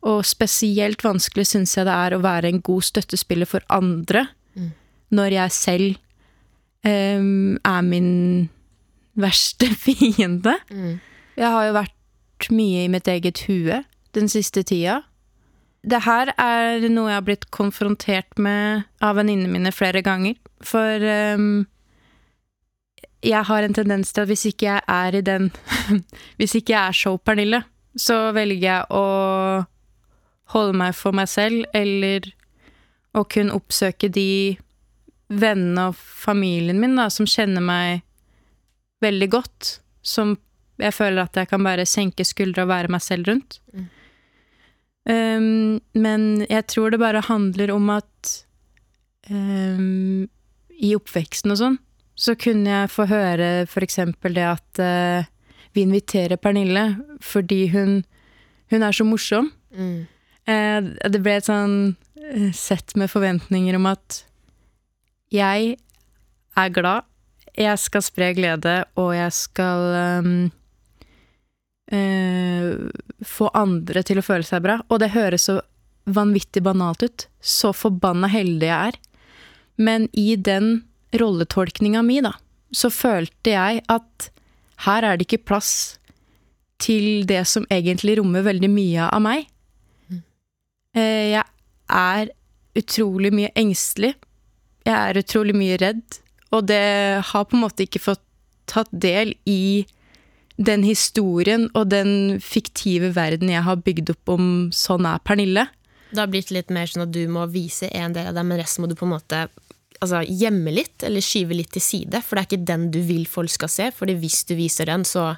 Og 0.08 0.24
spesielt 0.26 1.04
vanskelig 1.04 1.50
syns 1.52 1.76
jeg 1.76 1.88
det 1.90 1.96
er 1.96 2.16
å 2.16 2.22
være 2.24 2.50
en 2.54 2.62
god 2.64 2.88
støttespiller 2.92 3.50
for 3.50 3.66
andre 3.70 4.28
Mm. 4.58 4.72
når 5.14 5.34
jeg 5.36 5.52
selv 5.54 5.98
eh, 6.84 7.20
er 7.22 7.82
min 7.86 8.50
verste 9.20 9.70
fiende. 9.86 10.56
Mm. 10.74 10.96
Jeg 11.38 11.52
har 11.54 11.68
jo 11.68 11.76
vært 11.78 11.94
mye 12.54 12.86
i 12.86 12.92
mitt 12.92 13.08
eget 13.12 13.44
hue 13.48 13.84
den 14.16 14.30
siste 14.32 14.64
tida. 14.64 15.02
Det 15.84 16.02
her 16.04 16.34
er 16.36 16.84
noe 16.92 17.12
jeg 17.12 17.20
har 17.20 17.26
blitt 17.28 17.50
konfrontert 17.56 18.40
med 18.42 18.88
av 19.04 19.20
venninnene 19.20 19.52
mine 19.52 19.72
flere 19.76 20.02
ganger. 20.04 20.36
For 20.66 21.06
um, 21.36 21.68
jeg 23.24 23.44
har 23.48 23.64
en 23.64 23.76
tendens 23.76 24.12
til 24.14 24.24
at 24.24 24.32
hvis 24.32 24.46
ikke 24.50 24.68
jeg 24.68 24.82
er 24.88 25.16
i 25.16 25.22
den 25.22 25.52
Hvis 26.40 26.56
ikke 26.56 26.74
jeg 26.74 26.88
er 26.88 26.96
show-Pernille, 26.96 27.62
så 27.96 28.32
velger 28.36 28.66
jeg 28.68 28.86
å 28.96 29.06
holde 30.54 30.76
meg 30.78 30.96
for 30.98 31.16
meg 31.16 31.30
selv, 31.30 31.66
eller 31.76 32.28
å 33.18 33.24
kun 33.28 33.52
oppsøke 33.54 34.10
de 34.14 34.58
vennene 35.30 35.90
og 35.92 35.98
familien 35.98 36.80
min 36.82 36.96
da, 36.98 37.10
som 37.14 37.28
kjenner 37.30 37.64
meg 37.64 38.04
veldig 39.04 39.30
godt. 39.34 39.72
Som 40.02 40.38
jeg 40.80 40.96
føler 40.96 41.24
at 41.26 41.38
jeg 41.38 41.50
kan 41.52 41.64
bare 41.66 41.88
senke 41.90 42.26
skuldre 42.28 42.66
og 42.66 42.72
være 42.72 42.92
meg 42.94 43.04
selv 43.04 43.30
rundt. 43.30 43.60
Mm. 43.74 43.88
Um, 45.10 45.80
men 45.98 46.46
jeg 46.50 46.68
tror 46.70 46.92
det 46.92 47.00
bare 47.02 47.24
handler 47.26 47.72
om 47.74 47.90
at 47.90 48.34
um, 49.32 50.28
i 50.80 50.94
oppveksten 50.96 51.56
og 51.56 51.60
sånn, 51.60 51.80
så 52.20 52.36
kunne 52.40 52.70
jeg 52.70 52.92
få 52.92 53.08
høre 53.10 53.66
eksempel 53.82 54.36
det 54.36 54.46
at 54.46 54.82
uh, 54.84 55.28
vi 55.74 55.86
inviterer 55.88 56.40
Pernille 56.42 56.86
fordi 57.24 57.68
hun, 57.74 58.04
hun 58.72 58.86
er 58.86 58.96
så 58.96 59.08
morsom. 59.08 59.52
Mm. 59.74 60.08
Uh, 60.50 60.80
det 61.10 61.24
ble 61.24 61.38
et 61.40 61.48
sånn 61.48 61.96
eh, 62.20 62.50
sett 62.56 62.96
med 62.98 63.12
forventninger 63.12 63.78
om 63.78 63.88
at 63.92 64.24
jeg 65.34 65.76
er 66.58 66.72
glad, 66.74 67.06
jeg 67.58 67.82
skal 67.82 68.04
spre 68.06 68.32
glede, 68.38 68.76
og 68.98 69.12
jeg 69.14 69.34
skal 69.36 69.84
um, 70.24 70.50
få 71.90 73.50
andre 73.58 74.04
til 74.06 74.20
å 74.22 74.26
føle 74.26 74.46
seg 74.46 74.62
bra. 74.66 74.76
Og 74.90 75.00
det 75.02 75.12
høres 75.16 75.48
så 75.50 75.60
vanvittig 76.10 76.62
banalt 76.66 77.04
ut. 77.06 77.26
Så 77.42 77.72
forbanna 77.74 78.30
heldig 78.32 78.70
jeg 78.70 78.92
er. 78.92 79.00
Men 79.80 80.10
i 80.14 80.36
den 80.36 80.84
rolletolkninga 81.18 82.04
mi, 82.06 82.20
da, 82.22 82.36
så 82.72 82.92
følte 82.94 83.56
jeg 83.56 83.82
at 83.90 84.30
her 84.86 85.04
er 85.08 85.18
det 85.18 85.26
ikke 85.28 85.48
plass 85.50 85.72
til 86.80 87.26
det 87.28 87.42
som 87.50 87.66
egentlig 87.74 88.18
rommer 88.20 88.46
veldig 88.46 88.70
mye 88.72 89.08
av 89.10 89.24
meg. 89.24 89.48
Eh, 90.96 91.34
Jeg 91.34 91.44
er 91.90 92.32
utrolig 92.80 93.32
mye 93.36 93.52
engstelig. 93.60 94.14
Jeg 94.88 94.96
er 94.96 95.20
utrolig 95.20 95.56
mye 95.58 95.78
redd. 95.82 96.20
Og 96.56 96.66
det 96.70 96.82
har 97.32 97.46
på 97.46 97.58
en 97.58 97.64
måte 97.66 97.86
ikke 97.86 98.02
fått 98.02 98.24
tatt 98.70 98.90
del 98.94 99.34
i 99.50 99.86
den 100.60 100.84
historien 100.84 101.70
og 101.72 101.88
den 101.94 102.40
fiktive 102.44 103.14
verden 103.16 103.52
jeg 103.52 103.64
har 103.64 103.80
bygd 103.80 104.12
opp 104.12 104.34
om 104.36 104.48
sånn 104.76 105.08
er 105.08 105.22
Pernille. 105.24 105.70
Det 106.12 106.20
har 106.20 106.32
blitt 106.32 106.52
litt 106.52 106.74
mer 106.74 106.90
sånn 106.90 107.06
at 107.06 107.14
du 107.16 107.22
må 107.32 107.46
vise 107.52 107.88
en 107.96 108.16
del 108.16 108.32
av 108.32 108.36
deg, 108.36 108.48
men 108.50 108.60
resten 108.60 108.84
må 108.84 108.90
du 108.92 108.98
på 109.00 109.08
en 109.08 109.14
måte 109.14 109.46
altså, 110.02 110.24
gjemme 110.26 110.74
litt, 110.74 111.06
eller 111.06 111.24
skyve 111.24 111.56
litt 111.56 111.72
til 111.76 111.86
side. 111.86 112.24
For 112.26 112.36
det 112.36 112.44
er 112.44 112.50
ikke 112.50 112.70
den 112.74 112.90
du 112.92 113.00
vil 113.08 113.24
folk 113.30 113.54
skal 113.54 113.72
se, 113.72 113.90
Fordi 113.96 114.18
hvis 114.20 114.44
du 114.50 114.58
viser 114.60 114.90
den, 114.92 115.06
så 115.08 115.36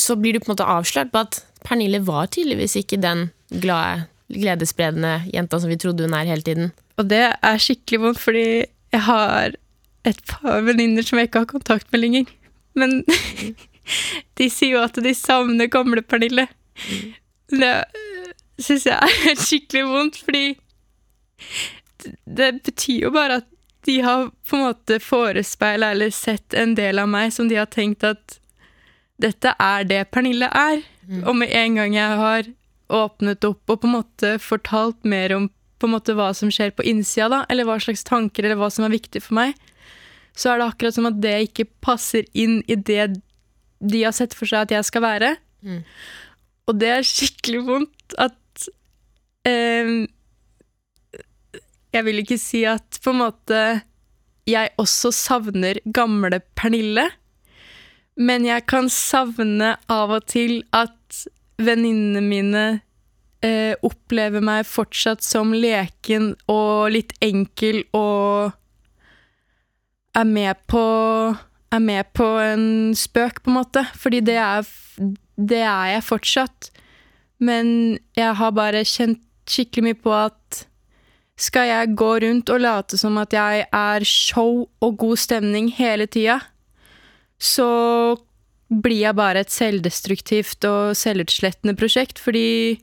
så 0.00 0.16
blir 0.16 0.32
du 0.32 0.40
på 0.40 0.48
en 0.48 0.54
måte 0.54 0.68
avslørt 0.68 1.12
på 1.12 1.20
at 1.20 1.42
Pernille 1.66 2.00
var 2.02 2.30
tydeligvis 2.32 2.78
ikke 2.80 2.98
den 3.02 3.26
glade, 3.62 4.06
gledesspredende 4.32 5.28
jenta 5.28 5.60
som 5.60 5.68
vi 5.68 5.76
trodde 5.76 6.06
hun 6.06 6.16
er 6.16 6.30
hele 6.30 6.42
tiden. 6.46 6.70
Og 6.96 7.10
det 7.10 7.24
er 7.36 7.60
skikkelig 7.60 8.00
vondt, 8.00 8.22
fordi 8.22 8.46
jeg 8.64 9.02
har 9.06 9.52
et 10.08 10.22
par 10.26 10.64
venninner 10.64 11.04
som 11.06 11.20
jeg 11.20 11.28
ikke 11.28 11.44
har 11.44 11.52
kontakt 11.52 11.92
med 11.92 12.02
lenger. 12.02 12.32
Men 12.78 13.02
de 14.38 14.50
sier 14.50 14.76
jo 14.76 14.82
at 14.84 14.98
de 15.04 15.14
savner 15.16 15.70
gamle 15.72 16.02
Pernille. 16.02 16.46
Det 17.52 17.72
syns 18.62 18.86
jeg 18.88 18.98
er 18.98 19.40
skikkelig 19.46 19.86
vondt, 19.88 20.20
fordi 20.24 20.44
det 22.24 22.52
betyr 22.66 23.08
jo 23.08 23.14
bare 23.14 23.42
at 23.42 23.48
de 23.86 23.98
har 24.02 24.28
på 24.46 24.56
en 24.56 24.68
måte 24.68 24.98
forespeila 25.02 25.90
eller 25.90 26.12
sett 26.14 26.54
en 26.54 26.76
del 26.78 27.00
av 27.02 27.10
meg 27.10 27.32
som 27.34 27.48
de 27.50 27.58
har 27.58 27.70
tenkt 27.70 28.06
at 28.06 28.38
dette 29.22 29.54
er 29.58 29.86
det 29.86 30.04
Pernille 30.14 30.46
er. 30.46 30.82
Mm. 31.06 31.24
Og 31.26 31.34
med 31.38 31.50
en 31.54 31.78
gang 31.80 31.96
jeg 31.96 32.20
har 32.20 32.50
åpnet 32.92 33.44
opp 33.46 33.72
og 33.72 33.82
på 33.82 33.88
en 33.88 33.96
måte 33.96 34.36
fortalt 34.42 35.02
mer 35.08 35.34
om 35.36 35.50
på 35.82 35.88
en 35.88 35.96
måte 35.96 36.14
hva 36.14 36.28
som 36.30 36.50
skjer 36.52 36.70
på 36.78 36.84
innsida, 36.86 37.26
da, 37.32 37.40
eller 37.50 37.66
hva 37.66 37.74
slags 37.82 38.04
tanker 38.06 38.46
eller 38.46 38.60
hva 38.60 38.68
som 38.70 38.84
er 38.86 38.92
viktig 38.92 39.24
for 39.24 39.34
meg, 39.34 39.56
så 40.36 40.52
er 40.52 40.60
det 40.60 40.68
akkurat 40.70 40.96
som 40.96 41.08
at 41.10 41.20
det 41.22 41.34
ikke 41.48 41.68
passer 41.84 42.26
inn 42.32 42.60
i 42.70 42.76
det 42.76 43.12
de 43.82 44.02
har 44.04 44.14
sett 44.14 44.34
for 44.36 44.48
seg 44.48 44.66
at 44.66 44.74
jeg 44.76 44.88
skal 44.88 45.04
være. 45.04 45.34
Mm. 45.66 45.82
Og 46.70 46.78
det 46.78 46.90
er 46.94 47.06
skikkelig 47.06 47.62
vondt 47.66 48.16
at 48.22 48.68
eh, 49.48 50.06
Jeg 51.92 52.06
vil 52.06 52.22
ikke 52.22 52.38
si 52.40 52.62
at 52.68 53.00
på 53.04 53.12
en 53.12 53.20
måte 53.20 53.62
jeg 54.48 54.72
også 54.80 55.12
savner 55.14 55.78
gamle 55.94 56.40
Pernille, 56.58 57.04
men 58.18 58.46
jeg 58.46 58.64
kan 58.66 58.88
savne 58.90 59.76
av 59.92 60.10
og 60.16 60.24
til 60.32 60.64
at 60.74 61.20
venninnene 61.62 62.22
mine 62.26 62.64
eh, 63.44 63.74
opplever 63.86 64.42
meg 64.42 64.66
fortsatt 64.66 65.22
som 65.22 65.54
leken 65.54 66.32
og 66.50 66.90
litt 66.96 67.14
enkel 67.22 67.84
og 67.94 68.56
er 70.16 70.28
med 70.28 70.60
på 70.70 70.84
er 71.72 71.80
med 71.80 72.08
på 72.12 72.26
en 72.42 72.92
spøk, 72.96 73.42
på 73.42 73.50
en 73.50 73.56
måte. 73.56 73.84
Fordi 73.96 74.20
det 74.24 74.36
er, 74.36 74.66
det 75.36 75.62
er 75.64 75.94
jeg 75.94 76.04
fortsatt. 76.04 76.70
Men 77.42 77.98
jeg 78.18 78.36
har 78.38 78.52
bare 78.54 78.84
kjent 78.86 79.22
skikkelig 79.48 79.88
mye 79.88 79.98
på 79.98 80.12
at 80.14 80.66
skal 81.40 81.66
jeg 81.66 81.94
gå 81.98 82.10
rundt 82.22 82.52
og 82.52 82.60
late 82.62 82.98
som 83.00 83.16
at 83.18 83.32
jeg 83.34 83.64
er 83.66 84.04
show 84.06 84.66
og 84.84 84.98
god 85.00 85.18
stemning 85.18 85.72
hele 85.74 86.06
tida, 86.06 86.38
så 87.42 87.66
blir 88.70 89.00
jeg 89.08 89.18
bare 89.18 89.42
et 89.42 89.52
selvdestruktivt 89.52 90.64
og 90.68 90.94
selvutslettende 90.96 91.74
prosjekt, 91.76 92.20
fordi 92.22 92.78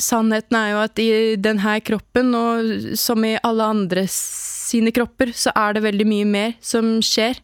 sannheten 0.00 0.56
er 0.58 0.72
jo 0.72 0.80
at 0.82 1.00
i 1.02 1.10
denne 1.40 1.76
kroppen, 1.84 2.32
og 2.36 2.96
som 2.98 3.24
i 3.26 3.36
alle 3.42 3.68
andre 3.74 4.06
sine 4.10 4.92
kropper, 4.94 5.32
så 5.36 5.52
er 5.58 5.76
det 5.76 5.86
veldig 5.86 6.08
mye 6.08 6.28
mer 6.28 6.54
som 6.64 6.94
skjer. 7.04 7.40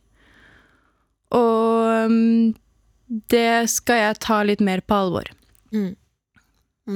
Og 1.37 2.09
um, 2.09 2.53
det 3.33 3.69
skal 3.73 4.03
jeg 4.03 4.21
ta 4.25 4.43
litt 4.47 4.63
mer 4.65 4.81
på 4.85 4.97
alvor. 4.97 5.29
Mm. 5.75 5.93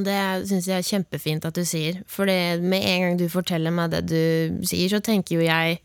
Det 0.02 0.20
syns 0.48 0.68
jeg 0.70 0.78
er 0.78 0.88
kjempefint 0.88 1.44
at 1.44 1.56
du 1.56 1.66
sier, 1.68 2.00
for 2.08 2.28
med 2.28 2.80
en 2.80 3.02
gang 3.04 3.18
du 3.20 3.26
forteller 3.28 3.74
meg 3.74 3.92
det 3.92 4.06
du 4.08 4.62
sier, 4.64 4.88
så 4.88 5.02
tenker 5.04 5.40
jo 5.40 5.48
jeg 5.48 5.80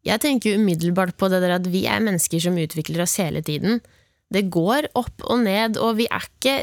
Jeg 0.00 0.16
tenker 0.16 0.48
jo 0.54 0.56
umiddelbart 0.56 1.18
på 1.20 1.28
det 1.28 1.42
der 1.42 1.58
at 1.58 1.66
vi 1.68 1.82
er 1.84 2.00
mennesker 2.00 2.40
som 2.40 2.54
utvikler 2.56 3.02
oss 3.02 3.18
hele 3.20 3.42
tiden. 3.44 3.82
Det 4.32 4.46
går 4.48 4.86
opp 4.96 5.26
og 5.28 5.42
ned, 5.44 5.76
og 5.76 5.98
vi 5.98 6.06
er 6.08 6.24
ikke 6.24 6.54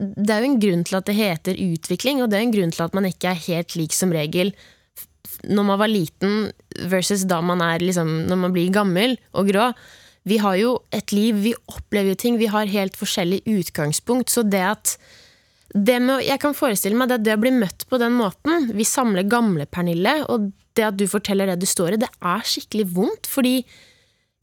Det 0.00 0.32
er 0.32 0.42
jo 0.42 0.50
en 0.50 0.60
grunn 0.62 0.84
til 0.88 0.96
at 0.96 1.08
det 1.08 1.16
heter 1.18 1.58
utvikling, 1.60 2.22
og 2.22 2.30
det 2.32 2.38
er 2.38 2.46
en 2.46 2.54
grunn 2.54 2.70
til 2.72 2.86
at 2.86 2.94
man 2.96 3.08
ikke 3.08 3.32
er 3.32 3.42
helt 3.46 3.76
lik 3.76 3.96
som 3.96 4.14
regel 4.16 4.54
når 5.48 5.64
man 5.64 5.80
var 5.80 5.90
liten 5.90 6.50
versus 6.90 7.24
da 7.28 7.40
man 7.44 7.62
er 7.64 7.82
liksom 7.84 8.08
Når 8.28 8.38
man 8.40 8.52
blir 8.52 8.72
gammel 8.72 9.16
og 9.32 9.48
grå. 9.48 9.70
Vi 10.28 10.36
har 10.42 10.56
jo 10.60 10.74
et 10.92 11.12
liv, 11.16 11.36
vi 11.40 11.54
opplever 11.72 12.12
jo 12.12 12.20
ting, 12.20 12.36
vi 12.38 12.50
har 12.50 12.68
helt 12.68 12.96
forskjellig 12.98 13.40
utgangspunkt. 13.48 14.28
Så 14.28 14.44
det 14.44 14.60
at 14.60 14.96
det 15.72 16.00
med, 16.02 16.24
Jeg 16.26 16.40
kan 16.40 16.54
forestille 16.54 16.98
meg 16.98 17.08
det, 17.08 17.22
det 17.24 17.36
å 17.36 17.40
bli 17.40 17.52
møtt 17.54 17.86
på 17.86 17.98
den 18.02 18.16
måten 18.18 18.72
Vi 18.74 18.84
samler 18.84 19.22
gamle 19.22 19.66
Pernille, 19.70 20.24
og 20.28 20.50
det 20.74 20.86
at 20.86 20.98
du 20.98 21.06
forteller 21.06 21.46
det 21.46 21.60
du 21.60 21.66
står 21.66 21.94
i, 21.94 22.00
det 22.02 22.10
er 22.20 22.42
skikkelig 22.46 22.86
vondt. 22.94 23.30
Fordi 23.30 23.64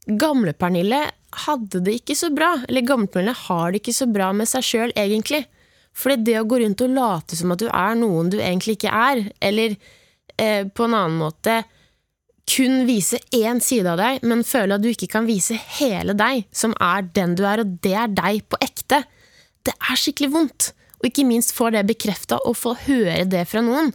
gamle 0.08 0.54
Pernille 0.56 1.04
hadde 1.44 1.82
det 1.84 1.98
ikke 2.00 2.16
så 2.16 2.30
bra. 2.34 2.54
Eller 2.68 2.86
gamle 2.86 3.10
Pernille 3.12 3.36
har 3.36 3.72
det 3.72 3.82
ikke 3.82 3.96
så 4.00 4.08
bra 4.10 4.32
med 4.36 4.48
seg 4.48 4.64
sjøl, 4.64 4.92
egentlig. 4.96 5.44
For 5.98 6.14
det 6.14 6.36
å 6.40 6.46
gå 6.48 6.60
rundt 6.62 6.84
og 6.84 6.94
late 6.94 7.36
som 7.38 7.52
at 7.52 7.62
du 7.62 7.68
er 7.68 7.98
noen 7.98 8.30
du 8.30 8.38
egentlig 8.38 8.78
ikke 8.78 8.92
er, 8.94 9.24
eller 9.44 9.74
eh, 10.38 10.62
på 10.68 10.86
en 10.86 10.94
annen 10.94 11.18
måte 11.18 11.62
kun 12.48 12.86
vise 12.88 13.18
én 13.34 13.60
side 13.60 13.90
av 13.92 13.98
deg, 14.00 14.22
men 14.24 14.46
føle 14.46 14.78
at 14.78 14.84
du 14.84 14.88
ikke 14.88 15.10
kan 15.12 15.26
vise 15.28 15.58
hele 15.78 16.14
deg, 16.16 16.46
som 16.54 16.72
er 16.80 17.04
den 17.16 17.34
du 17.36 17.44
er, 17.44 17.60
og 17.60 17.74
det 17.84 17.92
er 17.92 18.14
deg 18.14 18.46
på 18.48 18.60
ekte, 18.64 19.02
det 19.66 19.74
er 19.76 20.00
skikkelig 20.00 20.30
vondt. 20.32 20.70
Og 20.98 21.10
ikke 21.10 21.26
minst 21.28 21.52
få 21.54 21.68
det 21.74 21.84
bekrefta 21.86 22.40
og 22.48 22.56
få 22.58 22.72
høre 22.86 23.26
det 23.28 23.44
fra 23.50 23.60
noen. 23.62 23.92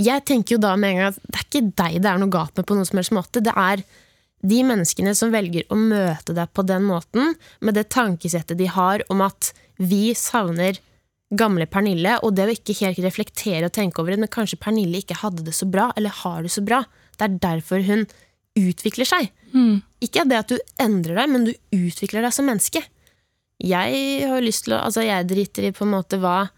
Jeg 0.00 0.24
tenker 0.26 0.56
jo 0.56 0.62
da 0.64 0.72
med 0.80 0.94
en 0.94 1.02
gang 1.02 1.12
at 1.12 1.20
det 1.28 1.36
er 1.38 1.44
ikke 1.44 1.74
deg 1.82 2.00
det 2.02 2.10
er 2.10 2.22
noe 2.22 2.32
galt 2.32 2.56
med 2.58 2.66
på 2.66 2.78
noen 2.78 2.88
som 2.88 2.98
helst 2.98 3.14
måte. 3.14 3.42
Det 3.44 3.52
er 3.54 3.84
de 4.44 4.60
menneskene 4.66 5.14
som 5.16 5.32
velger 5.32 5.64
å 5.72 5.78
møte 5.78 6.34
deg 6.36 6.50
på 6.52 6.64
den 6.68 6.84
måten, 6.86 7.34
med 7.64 7.78
det 7.78 7.88
tankesettet 7.94 8.58
de 8.60 8.68
har 8.68 9.04
om 9.12 9.24
at 9.24 9.52
vi 9.80 10.12
savner 10.18 10.80
gamle 11.34 11.66
Pernille, 11.66 12.18
og 12.22 12.36
det 12.36 12.46
å 12.46 12.52
ikke 12.52 12.76
helt 12.82 13.00
reflektere 13.02 13.66
og 13.66 13.74
tenke 13.74 14.02
over 14.02 14.14
det, 14.14 14.20
men 14.22 14.32
kanskje 14.32 14.60
Pernille 14.60 15.00
ikke 15.00 15.18
hadde 15.22 15.46
det 15.46 15.54
så 15.56 15.66
bra, 15.66 15.88
eller 15.96 16.14
har 16.22 16.44
det 16.44 16.52
så 16.54 16.62
bra. 16.64 16.84
Det 17.16 17.26
er 17.26 17.38
derfor 17.42 17.84
hun 17.86 18.04
utvikler 18.58 19.08
seg. 19.08 19.30
Mm. 19.54 19.80
Ikke 20.04 20.26
det 20.28 20.42
at 20.42 20.52
du 20.52 20.58
endrer 20.82 21.18
deg, 21.22 21.32
men 21.32 21.48
du 21.48 21.54
utvikler 21.74 22.26
deg 22.26 22.34
som 22.36 22.46
menneske. 22.48 22.84
Jeg 23.64 24.28
har 24.28 24.44
lyst 24.44 24.66
til 24.66 24.76
å 24.76 24.82
Altså, 24.84 25.04
jeg 25.06 25.30
driter 25.30 25.68
i 25.68 25.74
på 25.74 25.86
en 25.86 25.94
måte 25.94 26.18
hva 26.22 26.50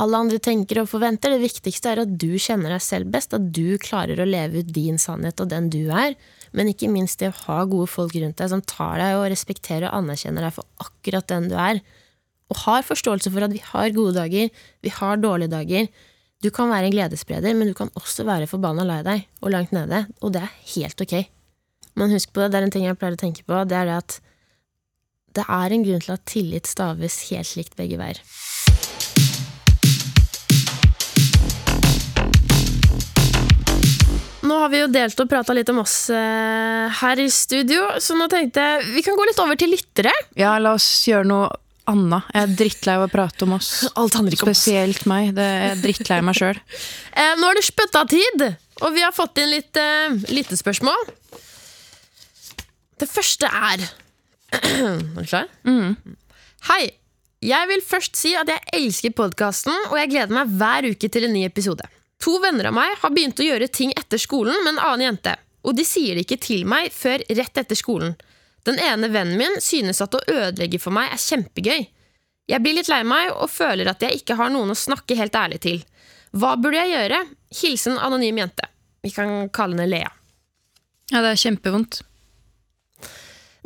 alle 0.00 0.18
andre 0.20 0.40
tenker 0.42 0.82
og 0.82 0.90
forventer. 0.90 1.32
Det 1.32 1.44
viktigste 1.44 1.92
er 1.92 2.02
at 2.02 2.16
du 2.20 2.36
kjenner 2.40 2.74
deg 2.74 2.84
selv 2.84 3.12
best, 3.12 3.36
at 3.36 3.52
du 3.54 3.78
klarer 3.80 4.20
å 4.20 4.28
leve 4.28 4.60
ut 4.60 4.72
din 4.74 5.00
sannhet 5.00 5.40
og 5.40 5.52
den 5.52 5.70
du 5.72 5.86
er. 5.88 6.16
Men 6.56 6.70
ikke 6.72 6.88
minst 6.88 7.20
det 7.20 7.30
å 7.30 7.38
ha 7.44 7.60
gode 7.68 7.88
folk 7.92 8.16
rundt 8.16 8.40
deg 8.40 8.50
som 8.52 8.64
tar 8.64 8.96
deg 9.02 9.18
og 9.18 9.28
respekterer 9.32 9.90
og 9.90 10.00
anerkjenner 10.00 10.46
deg 10.46 10.56
for 10.56 10.68
akkurat 10.82 11.28
den 11.28 11.50
du 11.52 11.56
er. 11.60 11.82
Og 12.48 12.60
har 12.64 12.86
forståelse 12.86 13.32
for 13.34 13.44
at 13.44 13.52
vi 13.52 13.62
har 13.62 13.94
gode 13.96 14.16
dager, 14.16 14.52
vi 14.84 14.92
har 14.96 15.20
dårlige 15.20 15.52
dager. 15.52 15.88
Du 16.44 16.48
kan 16.54 16.70
være 16.72 16.88
en 16.88 16.94
gledesspreder, 16.94 17.56
men 17.56 17.68
du 17.68 17.76
kan 17.76 17.90
også 17.98 18.24
være 18.28 18.48
forbanna 18.48 18.86
lei 18.86 19.00
deg 19.04 19.26
og 19.42 19.52
langt 19.52 19.74
nede, 19.76 20.04
og 20.22 20.32
det 20.36 20.44
er 20.44 20.54
helt 20.76 21.02
ok. 21.02 21.16
Men 21.96 22.12
husk 22.12 22.32
på 22.32 22.44
det, 22.44 22.52
det 22.52 22.60
er 22.60 22.68
en 22.68 22.74
ting 22.74 22.86
jeg 22.86 22.98
pleier 23.00 23.16
å 23.16 23.20
tenke 23.20 23.44
på, 23.44 23.62
det 23.68 23.76
er 23.76 23.88
det 23.88 24.00
at 24.00 24.18
det 25.36 25.44
er 25.52 25.72
en 25.72 25.84
grunn 25.84 26.04
til 26.04 26.14
at 26.14 26.28
tillit 26.28 26.68
staves 26.68 27.18
helt 27.30 27.56
likt 27.58 27.76
begge 27.76 27.98
veier. 28.00 28.20
Nå 34.46 34.56
har 34.62 34.70
vi 34.70 34.80
jo 34.82 34.88
delt 34.90 35.18
og 35.22 35.28
prata 35.30 35.54
litt 35.56 35.70
om 35.72 35.80
oss 35.82 35.94
eh, 36.14 36.86
her 37.00 37.22
i 37.22 37.26
studio, 37.32 37.88
så 38.02 38.14
nå 38.18 38.28
tenkte 38.30 38.62
jeg 38.62 38.90
vi 38.94 39.02
kan 39.06 39.16
gå 39.18 39.24
litt 39.26 39.40
over 39.42 39.58
til 39.58 39.72
lyttere. 39.74 40.12
Ja, 40.38 40.54
la 40.62 40.76
oss 40.76 40.86
gjøre 41.08 41.26
noe 41.26 41.48
annet. 41.90 42.28
Jeg 42.34 42.44
er 42.44 42.54
drittlei 42.60 42.96
av 42.98 43.06
å 43.06 43.10
prate 43.10 43.46
om 43.46 43.56
oss. 43.56 43.70
Alt 43.98 44.18
handler 44.18 44.36
ikke 44.36 44.46
om 44.46 44.52
oss. 44.52 44.62
Spesielt 44.62 45.06
meg. 45.10 45.32
Det 45.36 45.46
er 45.46 45.56
jeg 45.56 45.72
er 45.72 45.82
drittlei 45.82 46.20
meg 46.26 46.38
sjøl. 46.38 46.62
Eh, 47.16 47.32
nå 47.40 47.48
er 47.48 47.56
det 47.56 47.64
spytta-tid, 47.64 48.42
og 48.84 48.90
vi 48.92 49.00
har 49.00 49.14
fått 49.16 49.38
inn 49.40 49.48
litt 49.48 49.78
eh, 49.80 50.18
lyttespørsmål. 50.36 51.06
Det 53.00 53.08
første 53.08 53.48
er 53.48 53.86
Er 54.60 55.00
du 55.16 55.24
klar? 55.24 55.48
Hei. 56.68 56.82
Jeg 57.46 57.68
vil 57.68 57.82
først 57.84 58.16
si 58.18 58.32
at 58.36 58.48
jeg 58.48 58.62
elsker 58.76 59.12
podkasten, 59.16 59.74
og 59.90 59.96
jeg 60.00 60.10
gleder 60.12 60.32
meg 60.34 60.52
hver 60.60 60.88
uke 60.92 61.08
til 61.12 61.26
en 61.28 61.34
ny 61.36 61.44
episode. 61.48 61.84
To 62.24 62.38
venner 62.42 62.70
av 62.70 62.76
meg 62.76 62.94
har 63.02 63.12
begynt 63.12 63.40
å 63.40 63.46
gjøre 63.46 63.68
ting 63.68 63.92
etter 63.96 64.20
skolen 64.20 64.56
med 64.64 64.74
en 64.74 64.84
annen 64.84 65.06
jente, 65.10 65.36
og 65.66 65.76
de 65.76 65.84
sier 65.86 66.16
det 66.16 66.24
ikke 66.26 66.40
til 66.42 66.64
meg 66.68 66.88
før 66.94 67.24
rett 67.38 67.60
etter 67.60 67.78
skolen. 67.78 68.14
Den 68.66 68.80
ene 68.82 69.10
vennen 69.12 69.38
min 69.38 69.60
synes 69.62 70.00
at 70.02 70.14
å 70.16 70.22
ødelegge 70.26 70.80
for 70.82 70.94
meg 70.94 71.12
er 71.12 71.22
kjempegøy. 71.22 71.86
Jeg 72.46 72.62
blir 72.62 72.76
litt 72.78 72.90
lei 72.90 73.02
meg 73.06 73.32
og 73.34 73.50
føler 73.50 73.90
at 73.90 74.02
jeg 74.02 74.20
ikke 74.20 74.36
har 74.38 74.50
noen 74.54 74.72
å 74.72 74.78
snakke 74.78 75.18
helt 75.18 75.34
ærlig 75.38 75.60
til. 75.66 75.82
Hva 76.36 76.54
burde 76.58 76.82
jeg 76.82 76.94
gjøre? 76.94 77.20
Hilsen 77.60 77.98
anonym 78.02 78.40
jente. 78.42 78.66
Vi 79.02 79.12
kan 79.14 79.48
kalle 79.54 79.76
henne 79.76 79.90
Lea. 79.90 80.10
Ja, 81.12 81.22
det 81.22 81.32
er 81.32 81.42
kjempevondt. 81.44 82.00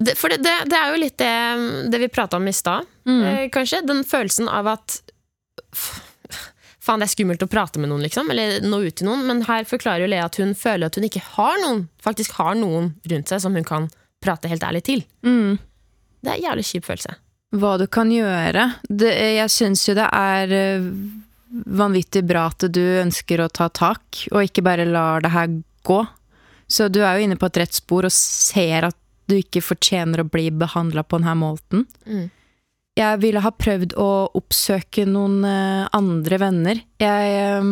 Det, 0.01 0.15
for 0.17 0.33
det, 0.33 0.41
det, 0.45 0.53
det 0.73 0.77
er 0.77 0.93
jo 0.93 1.01
litt 1.01 1.21
det, 1.21 2.01
vi 2.01 2.09
prata 2.13 2.39
om 2.41 2.49
i 2.49 2.55
stad, 2.57 2.89
eh, 3.09 3.47
kanskje. 3.53 3.83
Den 3.89 4.01
følelsen 4.09 4.49
av 4.49 4.69
at 4.73 5.01
Faen, 6.81 7.03
det 7.03 7.11
er 7.11 7.13
skummelt 7.13 7.43
å 7.45 7.49
prate 7.51 7.81
med 7.81 7.91
noen, 7.93 8.05
liksom. 8.07 8.31
Eller 8.33 8.63
nå 8.65 8.79
ut 8.87 8.95
til 8.97 9.09
noen. 9.09 9.27
Men 9.29 9.43
her 9.45 9.67
forklarer 9.69 10.07
jo 10.07 10.11
Lea 10.11 10.25
at 10.25 10.39
hun 10.41 10.55
føler 10.57 10.89
at 10.89 10.97
hun 10.97 11.05
ikke 11.09 11.23
har 11.37 11.59
noen 11.61 11.83
Faktisk 12.01 12.39
har 12.39 12.55
noen 12.57 12.95
rundt 13.11 13.29
seg 13.29 13.43
som 13.45 13.57
hun 13.57 13.67
kan 13.69 13.91
prate 14.25 14.49
helt 14.49 14.65
ærlig 14.65 14.81
til. 14.89 15.03
Mm. 15.27 15.59
Det 16.21 16.31
er 16.31 16.39
en 16.39 16.47
jævlig 16.47 16.65
kjip 16.71 16.87
følelse. 16.89 17.17
hva 17.57 17.75
du 17.81 17.87
kan 17.91 18.11
gjøre. 18.13 18.67
Det, 18.89 19.11
jeg 19.11 19.51
syns 19.53 19.83
jo 19.89 19.97
det 19.99 20.07
er 20.07 20.53
eh, 20.55 20.89
vanvittig 21.51 22.23
bra 22.29 22.47
at 22.53 22.69
du 22.73 22.83
ønsker 23.03 23.43
å 23.43 23.51
ta 23.53 23.69
tak, 23.69 24.25
og 24.31 24.45
ikke 24.47 24.65
bare 24.65 24.87
lar 24.89 25.25
det 25.25 25.33
her 25.35 25.49
gå. 25.85 26.01
Så 26.71 26.89
du 26.89 27.01
er 27.03 27.19
jo 27.19 27.27
inne 27.27 27.39
på 27.41 27.49
et 27.51 27.59
rett 27.65 27.75
spor 27.75 28.07
og 28.07 28.15
ser 28.15 28.87
at 28.89 28.97
du 29.31 29.37
ikke 29.39 29.63
fortjener 29.63 30.23
å 30.23 30.29
bli 30.31 30.49
behandla 30.55 31.03
på 31.03 31.19
denne 31.19 31.35
måten. 31.39 31.87
Mm. 32.07 32.29
Jeg 32.99 33.21
ville 33.23 33.43
ha 33.43 33.53
prøvd 33.55 33.95
å 34.01 34.11
oppsøke 34.39 35.07
noen 35.09 35.45
eh, 35.47 35.87
andre 35.97 36.39
venner. 36.43 36.81
Jeg 37.01 37.35
eh, 37.39 37.71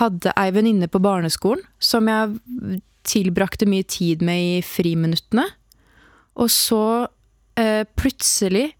hadde 0.00 0.34
ei 0.40 0.52
venninne 0.54 0.88
på 0.90 1.02
barneskolen 1.04 1.64
som 1.82 2.08
jeg 2.08 2.80
tilbrakte 3.10 3.68
mye 3.68 3.86
tid 3.88 4.24
med 4.24 4.40
i 4.40 4.60
friminuttene. 4.64 5.46
Og 6.40 6.48
så 6.52 6.84
eh, 7.60 7.84
plutselig, 7.98 8.70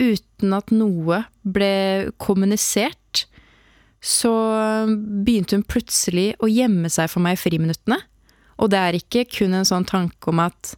uten 0.00 0.54
at 0.56 0.70
noe 0.72 1.24
ble 1.42 2.12
kommunisert, 2.22 3.26
så 4.00 4.32
begynte 4.96 5.58
hun 5.58 5.66
plutselig 5.68 6.30
å 6.40 6.48
gjemme 6.48 6.88
seg 6.88 7.10
for 7.12 7.20
meg 7.20 7.36
i 7.36 7.40
friminuttene. 7.42 7.98
Og 8.60 8.70
det 8.72 8.80
er 8.80 8.96
ikke 8.96 9.26
kun 9.28 9.56
en 9.56 9.68
sånn 9.68 9.84
tanke 9.88 10.30
om 10.32 10.40
at 10.46 10.76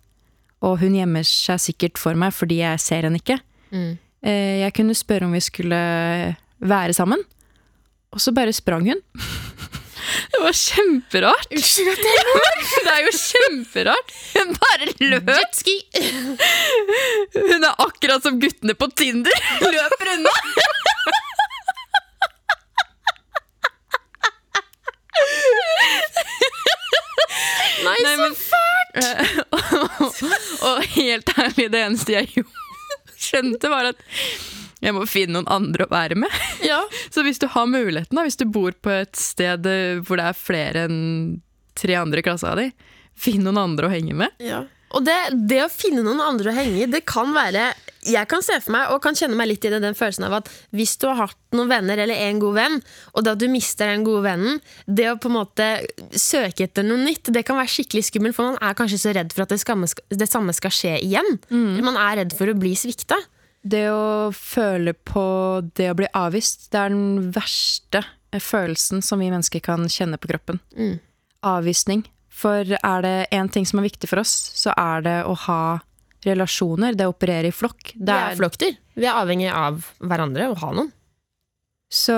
og 0.62 0.78
hun 0.78 0.94
gjemmer 0.94 1.26
seg 1.26 1.58
sikkert 1.58 1.98
for 1.98 2.18
meg 2.18 2.34
fordi 2.34 2.60
jeg 2.60 2.82
ser 2.82 3.06
henne 3.06 3.18
ikke. 3.18 3.40
Mm. 3.72 3.92
Eh, 4.22 4.56
jeg 4.62 4.74
kunne 4.76 4.94
spørre 4.94 5.26
om 5.26 5.32
vi 5.34 5.40
skulle 5.42 5.78
være 6.62 6.92
sammen, 6.96 7.22
og 8.12 8.20
så 8.20 8.32
bare 8.36 8.52
sprang 8.52 8.86
hun. 8.92 9.00
Det 10.32 10.40
var 10.42 10.52
kjemperart. 10.56 11.46
Unnskyld 11.54 11.92
at 11.92 12.04
jeg 12.04 12.22
Det 12.84 12.92
er 12.92 13.02
jo 13.06 13.12
kjemperart. 13.16 14.12
Hun 14.34 14.50
bare 14.58 14.88
løp. 15.12 15.30
Jetski! 15.38 15.74
Hun 17.52 17.64
er 17.68 17.76
akkurat 17.86 18.24
som 18.26 18.40
guttene 18.42 18.74
på 18.76 18.88
Tinder. 18.98 19.36
Løper 19.62 20.12
unna. 20.16 20.32
Nei, 27.84 27.96
Nei, 28.02 28.16
så 28.16 28.22
men- 28.22 28.36
og 30.62 30.82
helt 30.94 31.30
ærlig, 31.38 31.70
det 31.72 31.80
eneste 31.86 32.12
jeg 32.12 32.28
gjorde, 32.34 32.50
skjønte, 33.32 33.72
var 33.72 33.90
at 33.92 34.02
jeg 34.82 34.96
må 34.96 35.04
finne 35.06 35.38
noen 35.38 35.50
andre 35.50 35.86
å 35.86 35.92
være 35.92 36.18
med. 36.18 36.42
Ja. 36.66 36.80
Så 37.14 37.24
hvis 37.26 37.40
du 37.42 37.48
har 37.50 37.70
muligheten, 37.70 38.22
hvis 38.26 38.40
du 38.40 38.46
bor 38.50 38.74
på 38.82 38.94
et 39.02 39.18
sted 39.18 39.66
hvor 40.06 40.20
det 40.20 40.28
er 40.28 40.38
flere 40.38 40.86
enn 40.88 41.02
tre 41.78 41.96
andre 41.96 42.20
i 42.20 42.26
klassa 42.26 42.54
di, 42.58 42.68
finn 43.16 43.44
noen 43.46 43.60
andre 43.62 43.88
å 43.88 43.92
henge 43.92 44.16
med. 44.18 44.34
Ja. 44.42 44.64
Og 44.92 45.06
det, 45.06 45.16
det 45.48 45.62
å 45.64 45.72
finne 45.72 46.04
noen 46.04 46.20
andre 46.20 46.52
å 46.52 46.56
henge 46.56 46.82
i, 46.84 46.90
det 46.90 47.04
kan 47.08 47.32
være 47.32 47.70
Jeg 48.02 48.26
kan 48.30 48.42
se 48.42 48.56
for 48.64 48.74
meg, 48.74 48.90
og 48.90 49.02
kan 49.04 49.16
kjenne 49.18 49.36
meg 49.38 49.50
litt 49.50 49.66
i 49.66 49.70
det, 49.70 49.78
den 49.84 49.96
følelsen 49.98 50.26
av 50.26 50.40
at 50.40 50.48
hvis 50.74 50.96
du 50.98 51.06
har 51.06 51.20
hatt 51.20 51.38
noen 51.54 51.70
venner, 51.70 52.00
eller 52.02 52.18
en 52.26 52.40
god 52.42 52.56
venn, 52.56 52.78
og 53.12 53.28
at 53.30 53.38
du 53.38 53.46
mister 53.52 53.92
den 53.92 54.06
gode 54.06 54.24
vennen, 54.26 54.62
det 54.86 55.06
å 55.12 55.18
på 55.22 55.30
en 55.30 55.36
måte 55.36 55.68
søke 56.18 56.66
etter 56.66 56.86
noe 56.86 56.98
nytt, 57.04 57.30
det 57.34 57.44
kan 57.46 57.60
være 57.60 57.70
skikkelig 57.70 58.08
skummelt, 58.08 58.36
for 58.38 58.50
man 58.50 58.58
er 58.58 58.78
kanskje 58.78 59.02
så 59.04 59.14
redd 59.14 59.34
for 59.34 59.44
at 59.46 59.54
det, 59.54 59.60
skal, 59.62 59.86
det 60.10 60.30
samme 60.30 60.54
skal 60.56 60.74
skje 60.74 60.96
igjen. 60.98 61.38
Man 61.84 62.00
er 62.00 62.24
redd 62.24 62.34
for 62.38 62.50
å 62.50 62.56
bli 62.58 62.74
svikta. 62.78 63.20
Det 63.62 63.84
å 63.94 64.32
føle 64.34 64.96
på 65.06 65.24
det 65.78 65.92
å 65.92 65.98
bli 66.00 66.08
avvist, 66.18 66.72
det 66.72 66.80
er 66.80 66.90
den 66.90 67.30
verste 67.34 68.02
følelsen 68.42 69.04
som 69.04 69.22
vi 69.22 69.30
mennesker 69.30 69.62
kan 69.62 69.86
kjenne 69.92 70.18
på 70.18 70.32
kroppen. 70.32 70.58
Mm. 70.74 70.96
Avvisning. 71.46 72.02
For 72.32 72.66
er 72.66 73.04
det 73.04 73.16
én 73.30 73.50
ting 73.52 73.66
som 73.68 73.78
er 73.78 73.86
viktig 73.86 74.10
for 74.10 74.22
oss, 74.22 74.32
så 74.56 74.72
er 74.74 75.04
det 75.04 75.18
å 75.28 75.36
ha 75.46 75.62
relasjoner, 76.26 76.96
det 76.96 77.08
å 77.08 77.14
operere 77.14 77.50
i 77.50 77.54
flokk. 77.54 77.94
Det 77.94 78.14
er 78.14 78.36
flokkdyr. 78.38 78.76
Vi 78.98 79.08
er 79.08 79.18
avhengig 79.18 79.50
av 79.50 79.82
hverandre 80.02 80.50
og 80.52 80.60
ha 80.62 80.70
noen. 80.76 80.92
Så 81.92 82.16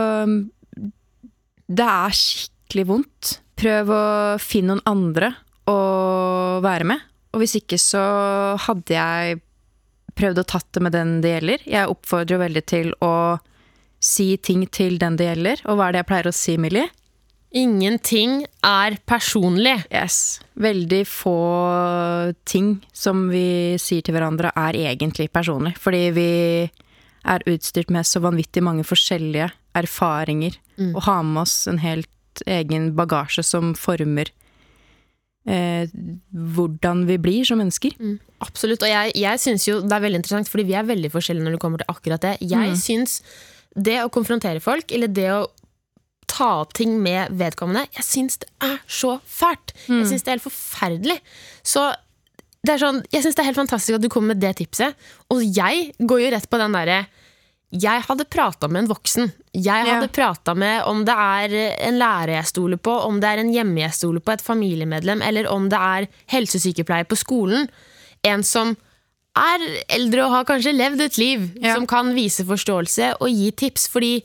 det 1.67 1.87
er 1.89 2.15
skikkelig 2.19 2.87
vondt. 2.91 3.33
Prøv 3.59 3.91
å 3.95 4.05
finne 4.43 4.75
noen 4.75 4.87
andre 4.91 5.33
å 5.71 5.79
være 6.65 6.87
med. 6.93 7.03
Og 7.35 7.43
hvis 7.43 7.57
ikke 7.59 7.79
så 7.81 8.03
hadde 8.67 8.95
jeg 8.95 9.41
prøvd 10.19 10.43
å 10.43 10.47
tatt 10.47 10.69
det 10.77 10.83
med 10.85 10.95
den 10.95 11.17
det 11.25 11.33
gjelder. 11.37 11.65
Jeg 11.67 11.91
oppfordrer 11.91 12.37
jo 12.37 12.43
veldig 12.45 12.65
til 12.71 12.93
å 13.03 13.15
si 14.05 14.35
ting 14.37 14.67
til 14.71 14.99
den 15.01 15.17
det 15.19 15.31
gjelder. 15.31 15.65
Og 15.67 15.79
hva 15.79 15.89
er 15.89 15.97
det 15.97 16.05
jeg 16.05 16.11
pleier 16.11 16.31
å 16.31 16.37
si, 16.37 16.55
Millie? 16.61 16.87
Ingenting 17.55 18.41
er 18.67 18.97
personlig. 19.07 19.77
Yes. 19.93 20.41
Veldig 20.59 21.05
få 21.07 21.39
ting 22.51 22.81
som 22.93 23.29
vi 23.31 23.77
sier 23.79 24.03
til 24.03 24.17
hverandre, 24.17 24.51
er 24.59 24.79
egentlig 24.91 25.29
personlig. 25.35 25.77
Fordi 25.79 26.09
vi 26.17 26.31
er 27.25 27.47
utstyrt 27.49 27.93
med 27.95 28.09
så 28.09 28.21
vanvittig 28.25 28.63
mange 28.67 28.85
forskjellige 28.87 29.53
erfaringer. 29.79 30.59
Og 30.97 31.05
har 31.07 31.23
med 31.23 31.45
oss 31.45 31.69
en 31.71 31.79
helt 31.79 32.11
egen 32.51 32.91
bagasje 32.99 33.45
som 33.47 33.75
former 33.79 34.33
eh, 35.47 35.87
hvordan 36.33 37.05
vi 37.07 37.19
blir 37.23 37.47
som 37.47 37.61
mennesker. 37.63 37.95
Absolutt. 38.45 38.83
Og 38.83 38.91
jeg, 38.91 39.15
jeg 39.15 39.43
syns 39.47 39.69
jo 39.69 39.81
det 39.85 39.95
er 39.95 40.07
veldig 40.09 40.25
interessant, 40.25 40.51
fordi 40.51 40.67
vi 40.69 40.79
er 40.79 40.89
veldig 40.89 41.13
forskjellige 41.15 41.47
når 41.47 41.57
det 41.57 41.63
kommer 41.63 41.83
til 41.83 41.95
akkurat 41.95 42.27
det. 42.27 42.37
Jeg 42.43 42.79
synes 42.83 43.21
det 43.75 44.01
å 44.03 44.11
konfrontere 44.13 44.63
folk, 44.63 44.91
eller 44.95 45.11
det 45.11 45.31
å 45.35 45.45
ta 46.27 46.61
opp 46.63 46.73
ting 46.75 46.97
med 47.03 47.31
vedkommende, 47.39 47.87
jeg 47.97 48.05
syns 48.05 48.39
det 48.39 48.49
er 48.63 48.79
så 48.89 49.19
fælt. 49.27 49.75
Jeg 49.89 50.07
syns 50.11 50.23
det 50.25 50.29
er 50.33 50.37
helt 50.39 50.47
forferdelig. 50.49 51.19
Så 51.63 51.95
det 52.65 52.75
er 52.75 52.79
sånn, 52.81 53.03
jeg 53.13 53.23
syns 53.23 53.35
det 53.37 53.43
er 53.45 53.51
helt 53.51 53.61
fantastisk 53.61 53.95
at 53.99 54.03
du 54.03 54.09
kommer 54.09 54.35
med 54.35 54.41
det 54.41 54.57
tipset. 54.57 54.95
Og 55.31 55.43
jeg 55.45 55.93
går 56.01 56.21
jo 56.25 56.31
rett 56.37 56.49
på 56.51 56.59
den 56.63 56.73
derre 56.73 57.05
jeg 57.75 58.05
hadde 58.07 58.23
prata 58.31 58.69
med 58.71 58.85
en 58.85 58.89
voksen. 58.93 59.33
Jeg 59.53 59.87
hadde 59.89 60.07
Ja. 60.07 60.13
prata 60.15 60.55
med 60.55 60.85
om 60.87 61.05
det 61.05 61.15
er 61.15 61.55
en 61.89 61.99
lærer 61.99 62.37
jeg 62.37 62.47
stoler 62.47 62.77
på, 62.79 62.93
om 63.05 63.19
det 63.19 63.27
er 63.33 63.39
en 63.43 63.51
hjemme 63.53 63.81
jeg 63.81 63.91
stoler 63.93 64.21
på, 64.21 64.31
et 64.33 64.41
familiemedlem, 64.47 65.21
eller 65.21 65.49
om 65.51 65.69
det 65.69 65.77
er 65.81 66.07
helsesykepleier 66.31 67.05
på 67.05 67.17
skolen. 67.19 67.69
En 68.23 68.45
som 68.45 68.77
er 69.37 69.59
eldre 69.89 70.23
og 70.23 70.31
har 70.31 70.45
kanskje 70.45 70.73
levd 70.77 71.01
et 71.01 71.19
liv, 71.19 71.51
Ja. 71.61 71.75
som 71.75 71.85
kan 71.87 72.15
vise 72.15 72.45
forståelse 72.47 73.17
og 73.21 73.29
gi 73.29 73.51
tips. 73.51 73.89
Fordi 73.89 74.23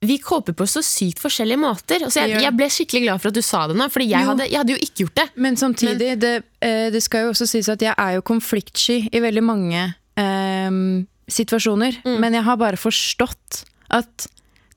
vi 0.00 0.16
kåper 0.18 0.52
på 0.56 0.66
så 0.66 0.80
sykt 0.84 1.20
forskjellige 1.20 1.60
måter. 1.60 2.04
Altså, 2.06 2.22
jeg, 2.24 2.40
jeg 2.40 2.56
ble 2.56 2.68
skikkelig 2.72 3.02
glad 3.04 3.20
for 3.20 3.30
at 3.30 3.36
du 3.36 3.44
sa 3.44 3.66
det 3.68 3.76
nå, 3.76 3.88
Fordi 3.92 4.06
jeg, 4.08 4.28
hadde, 4.30 4.46
jeg 4.48 4.60
hadde 4.62 4.72
jo 4.72 4.80
ikke 4.86 5.04
gjort 5.04 5.18
det. 5.20 5.26
Men 5.46 5.58
samtidig, 5.60 6.10
det, 6.22 6.32
eh, 6.64 6.86
det 6.94 7.02
skal 7.04 7.26
jo 7.26 7.34
også 7.34 7.48
sies 7.50 7.68
at 7.68 7.84
jeg 7.84 7.92
er 7.92 8.16
jo 8.16 8.24
konfliktsky 8.30 9.02
i 9.12 9.20
veldig 9.20 9.44
mange 9.44 9.82
eh, 10.16 10.80
situasjoner. 11.28 12.00
Men 12.08 12.38
jeg 12.38 12.46
har 12.48 12.60
bare 12.60 12.80
forstått 12.80 13.64
at 13.92 14.28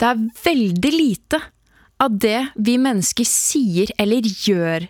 det 0.01 0.09
er 0.09 0.27
veldig 0.43 0.91
lite 0.91 1.39
av 2.03 2.19
det 2.19 2.39
vi 2.59 2.75
mennesker 2.81 3.27
sier 3.27 3.93
eller 4.01 4.27
gjør 4.27 4.89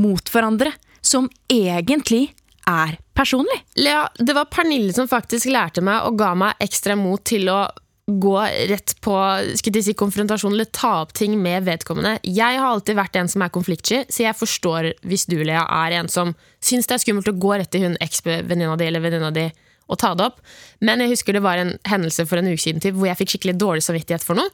mot 0.00 0.30
hverandre, 0.32 0.72
som 1.04 1.28
egentlig 1.52 2.32
er 2.68 2.96
personlig. 3.14 3.60
Ja, 3.78 4.08
det 4.18 4.34
var 4.34 4.48
Pernille 4.50 4.92
som 4.96 5.06
faktisk 5.08 5.52
lærte 5.52 5.84
meg 5.84 6.08
og 6.08 6.18
ga 6.18 6.32
meg 6.34 6.58
ekstra 6.64 6.96
mot 6.98 7.22
til 7.28 7.46
å 7.52 7.60
gå 8.08 8.36
rett 8.40 8.94
på 9.04 9.14
si, 9.60 9.94
konfrontasjon 9.94 10.54
eller 10.54 10.68
ta 10.72 11.02
opp 11.02 11.12
ting 11.12 11.34
med 11.42 11.66
vedkommende. 11.66 12.14
Jeg 12.24 12.56
har 12.56 12.64
alltid 12.70 12.96
vært 12.96 13.18
en 13.20 13.28
som 13.28 13.44
er 13.44 13.52
konfliktsky, 13.52 14.06
så 14.08 14.24
jeg 14.24 14.38
forstår 14.38 14.92
hvis 15.04 15.26
du, 15.28 15.36
Lea, 15.44 15.66
er 15.84 15.98
en 15.98 16.08
som 16.08 16.32
syns 16.64 16.88
det 16.88 16.96
er 16.96 17.02
skummelt 17.04 17.28
å 17.28 17.36
gå 17.36 17.52
rett 17.58 17.70
til 17.74 17.84
hun 17.84 17.98
eks-venninna 18.00 18.78
di 18.80 18.88
eller 18.88 19.04
venninna 19.04 19.30
di 19.34 19.50
og 19.88 20.00
ta 20.00 20.14
det 20.16 20.24
opp. 20.24 20.40
Men 20.84 21.00
jeg 21.04 21.12
husker 21.14 21.36
det 21.36 21.44
var 21.44 21.60
en 21.60 21.74
hendelse 21.88 22.24
for 22.28 22.40
en 22.40 22.48
uke 22.48 22.60
siden 22.60 22.80
typ, 22.84 22.96
hvor 22.96 23.08
jeg 23.08 23.20
fikk 23.20 23.34
skikkelig 23.34 23.56
dårlig 23.60 23.84
samvittighet 23.84 24.24
for 24.24 24.36
noe. 24.40 24.48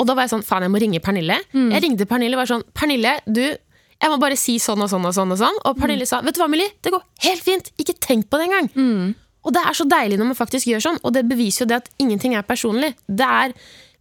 Og 0.00 0.06
da 0.08 0.14
var 0.16 0.26
jeg 0.26 0.32
sånn, 0.34 0.46
faen, 0.46 0.64
jeg 0.66 0.72
må 0.72 0.80
ringe 0.82 1.02
Pernille. 1.04 1.36
Jeg 1.74 1.84
ringte 1.84 2.06
Pernille 2.10 2.38
og 2.38 2.42
var 2.42 2.50
sånn, 2.50 2.64
Pernille, 2.74 3.16
du, 3.26 3.42
jeg 4.00 4.10
må 4.10 4.18
bare 4.22 4.38
si 4.40 4.56
sånn 4.62 4.82
og 4.82 4.90
sånn 4.90 5.06
og 5.06 5.14
sånn. 5.14 5.34
Og 5.34 5.38
sånn. 5.42 5.58
Og 5.68 5.78
Pernille 5.78 6.06
sa, 6.08 6.22
vet 6.24 6.38
du 6.38 6.40
hva, 6.42 6.48
Millie, 6.50 6.72
det 6.82 6.94
går 6.94 7.02
helt 7.26 7.44
fint. 7.44 7.70
Ikke 7.82 7.94
tenk 8.00 8.30
på 8.30 8.40
det 8.40 8.48
engang. 8.48 8.70
Og 9.46 9.54
det 9.56 9.62
er 9.64 9.76
så 9.76 9.86
deilig 9.88 10.18
når 10.20 10.32
man 10.32 10.38
faktisk 10.38 10.68
gjør 10.68 10.82
sånn, 10.84 10.98
og 11.04 11.14
det 11.16 11.24
beviser 11.28 11.64
jo 11.64 11.70
det 11.70 11.80
at 11.82 11.88
ingenting 12.02 12.34
er 12.36 12.44
personlig. 12.46 12.92
Det 13.08 13.26
er, 13.26 13.54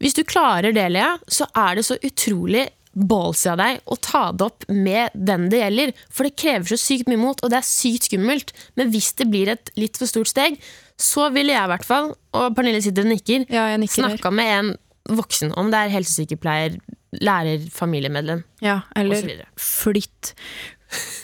hvis 0.03 0.17
du 0.17 0.25
klarer 0.27 0.75
det, 0.75 0.89
Lea, 0.91 1.13
så 1.31 1.47
er 1.57 1.79
det 1.79 1.85
så 1.87 1.97
utrolig 2.03 2.67
ballsy 2.99 3.47
av 3.51 3.59
deg 3.61 3.79
å 3.87 3.95
ta 4.01 4.23
det 4.35 4.45
opp 4.49 4.65
med 4.73 5.15
den 5.15 5.47
det 5.51 5.61
gjelder. 5.61 5.93
For 6.11 6.27
det 6.27 6.35
krever 6.41 6.71
så 6.71 6.79
sykt 6.81 7.09
mye 7.11 7.21
mot, 7.21 7.39
og 7.43 7.53
det 7.53 7.61
er 7.61 7.67
sykt 7.67 8.09
skummelt. 8.09 8.53
Men 8.79 8.91
hvis 8.93 9.13
det 9.19 9.29
blir 9.31 9.51
et 9.53 9.71
litt 9.79 9.99
for 9.99 10.09
stort 10.09 10.31
steg, 10.31 10.59
så 10.99 11.29
ville 11.31 11.53
jeg 11.55 11.63
i 11.69 11.71
hvert 11.71 11.87
fall, 11.87 12.13
og 12.35 12.55
Pernille 12.57 12.81
sitter 12.83 13.07
og 13.07 13.13
nikker, 13.13 13.47
Ja, 13.53 13.69
nikker 13.79 14.03
snakka 14.03 14.33
med 14.35 14.53
en 14.57 14.73
voksen, 15.09 15.53
om 15.57 15.71
det 15.71 15.85
er 15.85 15.93
helsesykepleier, 15.93 16.75
lærer, 17.23 17.63
familiemedlem. 17.73 18.43
Ja, 18.61 18.81
eller 18.99 19.45
flytt. 19.57 20.33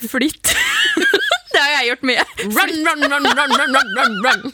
Flytt. 0.09 0.55
det 1.53 1.59
har 1.61 1.71
jeg 1.79 1.87
gjort 1.91 2.05
mye. 2.09 2.25
Run, 2.43 2.75
run, 2.87 3.05
run, 3.11 3.29
run, 3.31 3.55
run, 3.57 3.75
run, 3.75 3.95
run, 3.97 4.17
run. 4.25 4.51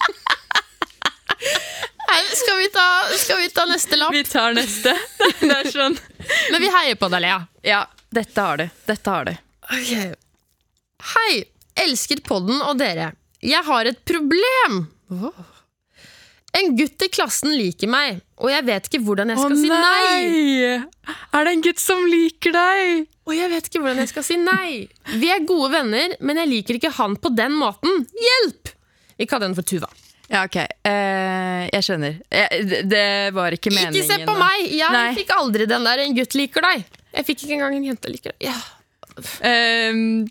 Skal, 2.33 2.57
vi 2.57 2.67
ta, 2.69 3.03
skal 3.17 3.37
vi 3.37 3.49
ta 3.49 3.65
neste 3.65 3.95
lapp? 3.95 4.13
Vi 4.13 4.23
tar 4.23 4.53
neste. 4.53 4.93
Det 5.39 5.55
er 5.55 5.71
sånn. 5.71 5.97
Men 6.51 6.61
vi 6.61 6.69
heier 6.71 6.99
på 6.99 7.09
deg, 7.11 7.23
Lea. 7.23 7.39
Ja, 7.65 7.85
dette 8.13 8.45
har 8.45 8.61
du. 8.61 8.67
Dette 8.85 9.15
har 9.15 9.29
du. 9.29 9.33
Hei, 11.15 11.33
elsker 11.85 12.21
podden 12.25 12.61
og 12.61 12.77
dere. 12.79 13.13
Jeg 13.41 13.63
har 13.65 13.89
et 13.89 14.03
problem. 14.05 14.83
En 16.53 16.73
gutt 16.75 17.01
i 17.05 17.07
klassen 17.07 17.53
liker 17.55 17.87
meg, 17.87 18.17
og 18.41 18.49
jeg 18.51 18.65
vet 18.67 18.87
ikke 18.89 18.99
hvordan 19.05 19.29
jeg 19.31 19.39
skal 19.39 19.55
si 19.55 19.69
nei. 19.71 20.83
Er 21.31 21.45
det 21.47 21.53
en 21.55 21.61
gutt 21.63 21.79
som 21.79 22.01
liker 22.11 22.51
deg? 22.51 23.05
Og 23.29 23.33
jeg 23.37 23.49
vet 23.53 23.69
ikke 23.69 23.79
hvordan 23.79 24.01
jeg 24.03 24.09
skal 24.11 24.25
si 24.27 24.35
nei. 24.41 24.87
Vi 25.21 25.29
er 25.31 25.45
gode 25.47 25.69
venner, 25.71 26.15
men 26.19 26.41
jeg 26.41 26.49
liker 26.51 26.75
ikke 26.75 26.91
han 26.97 27.15
på 27.23 27.31
den 27.37 27.55
måten. 27.55 28.03
Hjelp! 28.27 28.73
Vi 29.17 29.27
kaller 29.31 29.47
den 29.47 29.55
for 29.55 29.63
Tuva. 29.63 29.87
Ja, 30.31 30.43
ok. 30.47 30.57
Eh, 30.87 31.69
jeg 31.71 31.83
skjønner. 31.87 32.19
Jeg, 32.31 32.67
det- 32.67 32.83
det 32.89 33.05
var 33.35 33.51
ikke 33.55 33.71
meningen. 33.71 33.95
Ikke 33.95 34.19
se 34.19 34.25
på 34.27 34.35
meg! 34.39 34.67
Jeg 34.71 34.91
Nei. 34.91 35.15
fikk 35.15 35.31
aldri 35.37 35.65
den 35.67 35.83
der 35.87 35.99
'en 36.03 36.15
gutt 36.15 36.35
liker 36.35 36.61
deg'. 36.67 36.83
Jeg 37.15 37.25
fikk 37.25 37.43
ikke 37.43 37.53
engang 37.59 37.75
en 37.75 37.83
jente 37.83 38.07
liker 38.11 38.31
deg. 38.39 38.51
Ja. 38.51 38.59
Um, 39.43 40.27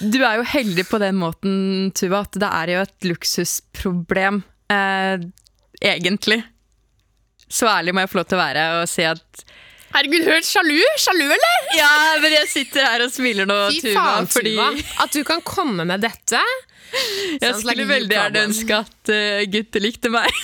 du 0.00 0.18
er 0.22 0.36
jo 0.38 0.44
heldig 0.46 0.84
på 0.88 0.98
den 1.02 1.16
måten, 1.16 1.92
Tuva, 1.94 2.20
at 2.26 2.32
det 2.38 2.48
er 2.50 2.66
jo 2.74 2.80
et 2.82 3.00
luksusproblem. 3.08 4.42
Eh, 4.72 5.26
egentlig. 5.92 6.42
Så 7.52 7.68
ærlig 7.68 7.94
må 7.94 8.04
jeg 8.04 8.12
få 8.12 8.22
lov 8.22 8.28
til 8.30 8.38
å 8.38 8.42
være 8.42 8.68
og 8.80 8.88
si 8.90 9.04
at 9.06 9.44
Herregud, 9.92 10.24
hørt 10.24 10.46
sjalu! 10.48 10.78
Sjalu, 10.96 11.26
eller? 11.26 11.56
Ja, 11.76 11.90
men 12.22 12.32
jeg 12.32 12.48
sitter 12.48 12.86
her 12.88 13.02
og 13.04 13.10
smiler 13.12 13.48
nå, 13.48 13.58
Fy 13.74 13.82
Tuva, 13.84 13.94
faen, 13.98 14.28
fordi. 14.32 14.54
At 15.04 15.12
du 15.12 15.20
kan 15.28 15.42
komme 15.44 15.84
med 15.88 16.00
dette. 16.00 16.40
jeg 17.42 17.58
skulle 17.58 17.84
you 17.84 17.90
veldig 17.90 18.16
gjerne 18.16 18.30
problem. 18.30 18.48
ønske 18.48 18.78
at 18.78 19.12
eh, 19.12 19.42
gutter 19.52 19.84
likte 19.84 20.12
meg. 20.12 20.32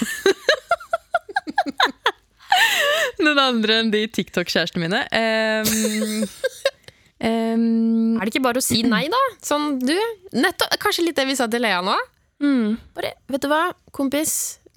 Noen 3.25 3.41
andre 3.41 3.81
enn 3.83 3.93
de 3.93 4.05
TikTok-kjærestene 4.12 4.85
mine. 4.85 5.01
Ehm, 5.17 6.29
ehm, 7.29 8.19
Er 8.19 8.29
det 8.29 8.35
ikke 8.35 8.45
bare 8.51 8.61
å 8.61 8.64
si 8.64 8.83
nei, 8.85 9.07
da? 9.12 9.23
Sånn, 9.45 9.79
du. 9.81 9.97
Nettopp, 10.37 10.77
kanskje 10.83 11.09
litt 11.09 11.19
det 11.19 11.29
vi 11.31 11.38
sa 11.38 11.49
til 11.51 11.64
Lea 11.64 11.81
nå? 11.85 11.97
Mm, 12.42 12.77
Bare, 12.96 13.12
vet 13.33 13.44
du 13.44 13.48
hva, 13.51 13.64
kompis 13.94 14.35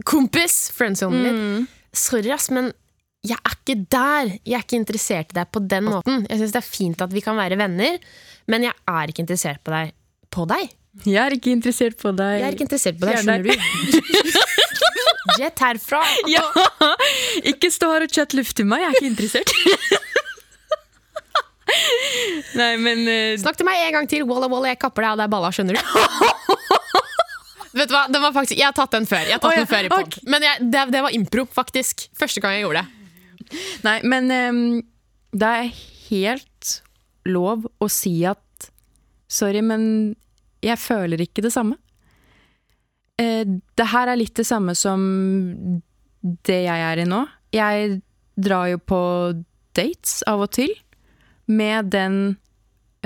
Kompis! 0.07 0.71
Friendzonen 0.73 1.23
litt. 1.25 1.37
mm. 1.37 1.65
Sorry, 1.93 2.31
ass, 2.33 2.49
men 2.55 2.71
jeg 3.21 3.37
er 3.37 3.53
ikke 3.53 3.75
der. 3.93 4.29
Jeg 4.47 4.57
er 4.57 4.63
ikke 4.65 4.79
interessert 4.79 5.33
i 5.33 5.37
deg 5.37 5.49
på 5.53 5.61
den 5.69 5.85
måten. 5.91 6.23
Jeg 6.25 6.39
syns 6.39 6.53
det 6.55 6.61
er 6.61 6.65
fint 6.65 7.03
at 7.05 7.11
vi 7.13 7.21
kan 7.21 7.37
være 7.37 7.57
venner, 7.59 7.99
men 8.49 8.65
jeg 8.65 8.73
er 8.89 9.11
ikke 9.11 9.21
interessert 9.21 9.61
på 9.65 9.73
deg. 9.75 9.91
På 10.33 10.47
deg? 10.49 10.71
Jeg 11.05 11.19
er 11.21 11.35
ikke 11.35 11.53
interessert 11.53 11.99
på 12.01 12.11
deg. 12.17 12.39
Jeg 12.39 12.47
er 12.47 12.57
ikke 12.57 12.65
interessert 12.65 12.97
på 12.99 13.05
deg, 13.07 13.21
skjønner 13.21 13.43
du? 13.45 13.51
Jet 15.41 15.61
herfra. 15.63 16.01
Ja! 16.31 16.43
Ikke 17.51 17.69
stå 17.71 17.91
her 17.93 18.07
og 18.07 18.11
chat 18.11 18.33
luft 18.35 18.57
til 18.57 18.67
meg, 18.67 18.81
jeg 18.83 18.89
er 18.89 18.97
ikke 18.99 19.11
interessert. 19.11 19.49
Nei, 22.59 22.73
men 22.81 23.05
uh... 23.07 23.39
Snakk 23.39 23.55
til 23.59 23.67
meg 23.67 23.79
en 23.85 23.95
gang 23.99 24.09
til. 24.11 24.25
Walla, 24.27 24.49
walla, 24.51 24.73
jeg 24.73 24.81
kapper 24.81 25.05
deg 25.05 25.13
av 25.13 25.21
deg 25.21 25.31
balla, 25.31 25.53
skjønner 25.55 25.77
du? 25.77 25.81
Vet 27.71 27.87
du 27.87 27.95
hva, 27.95 28.05
den 28.11 28.23
var 28.23 28.33
faktisk, 28.35 28.57
Jeg 28.59 28.67
har 28.67 28.75
tatt 28.75 28.95
den 28.95 29.07
før. 29.07 29.23
Jeg 29.27 29.37
har 29.37 29.43
tatt 29.43 29.51
oh, 29.51 29.55
ja, 29.55 29.63
den 29.63 29.71
før 29.71 29.87
i 29.87 29.91
pod. 29.91 30.07
Okay. 30.09 30.25
Men 30.33 30.45
jeg, 30.47 30.71
det, 30.73 30.85
det 30.91 31.03
var 31.05 31.15
impro, 31.15 31.45
faktisk. 31.51 32.07
Første 32.19 32.43
gang 32.43 32.57
jeg 32.57 32.65
gjorde 32.65 32.83
det. 32.83 33.59
Nei, 33.85 33.97
men 34.07 34.31
um, 34.31 34.63
det 35.31 35.51
er 35.61 35.71
helt 36.09 36.73
lov 37.29 37.67
å 37.79 37.91
si 37.91 38.21
at 38.27 38.39
Sorry, 39.31 39.61
men 39.63 39.83
jeg 40.59 40.75
føler 40.75 41.21
ikke 41.23 41.39
det 41.45 41.53
samme. 41.53 41.77
Eh, 43.15 43.45
det 43.47 43.87
her 43.93 44.11
er 44.11 44.19
litt 44.19 44.35
det 44.35 44.43
samme 44.43 44.75
som 44.75 45.01
det 46.19 46.57
jeg 46.65 46.85
er 46.89 46.99
i 46.99 47.07
nå. 47.07 47.21
Jeg 47.55 48.01
drar 48.35 48.67
jo 48.73 48.81
på 48.83 49.01
dates 49.77 50.19
av 50.27 50.43
og 50.43 50.51
til 50.57 50.73
med 51.51 51.91
den 51.95 52.17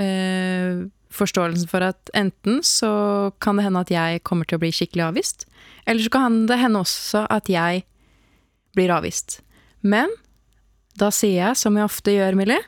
eh, 0.02 0.82
forståelsen 1.14 1.68
for 1.70 1.84
at 1.86 2.10
enten 2.16 2.62
så 2.66 3.32
kan 3.42 3.58
det 3.58 3.66
hende 3.66 3.82
at 3.84 3.92
jeg 3.92 4.22
kommer 4.26 4.48
til 4.48 4.58
å 4.58 4.62
bli 4.62 4.72
skikkelig 4.74 5.08
avvist, 5.08 5.46
eller 5.86 6.02
så 6.02 6.12
kan 6.12 6.44
det 6.50 6.58
hende 6.60 6.82
også 6.82 7.26
at 7.32 7.50
jeg 7.50 7.84
blir 8.76 8.92
avvist. 8.92 9.40
Men 9.86 10.10
da 10.98 11.10
sier 11.14 11.48
jeg, 11.48 11.60
som 11.60 11.76
jeg 11.76 11.86
ofte 11.86 12.14
gjør, 12.14 12.38
Millie, 12.38 12.62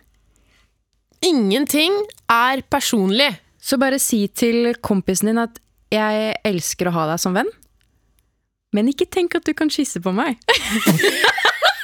Ingenting 1.24 1.92
er 2.30 2.62
personlig. 2.70 3.40
så 3.60 3.76
bare 3.76 3.98
si 3.98 4.28
til 4.28 4.70
kompisen 4.80 5.26
din 5.28 5.40
at 5.42 5.58
jeg 5.90 6.36
elsker 6.46 6.88
å 6.88 6.92
ha 6.94 7.06
deg 7.10 7.18
som 7.20 7.34
venn, 7.34 7.48
men 8.72 8.88
ikke 8.88 9.08
tenk 9.10 9.34
at 9.34 9.44
du 9.44 9.52
kan 9.52 9.68
kysse 9.68 10.00
på 10.00 10.12
meg. 10.14 10.38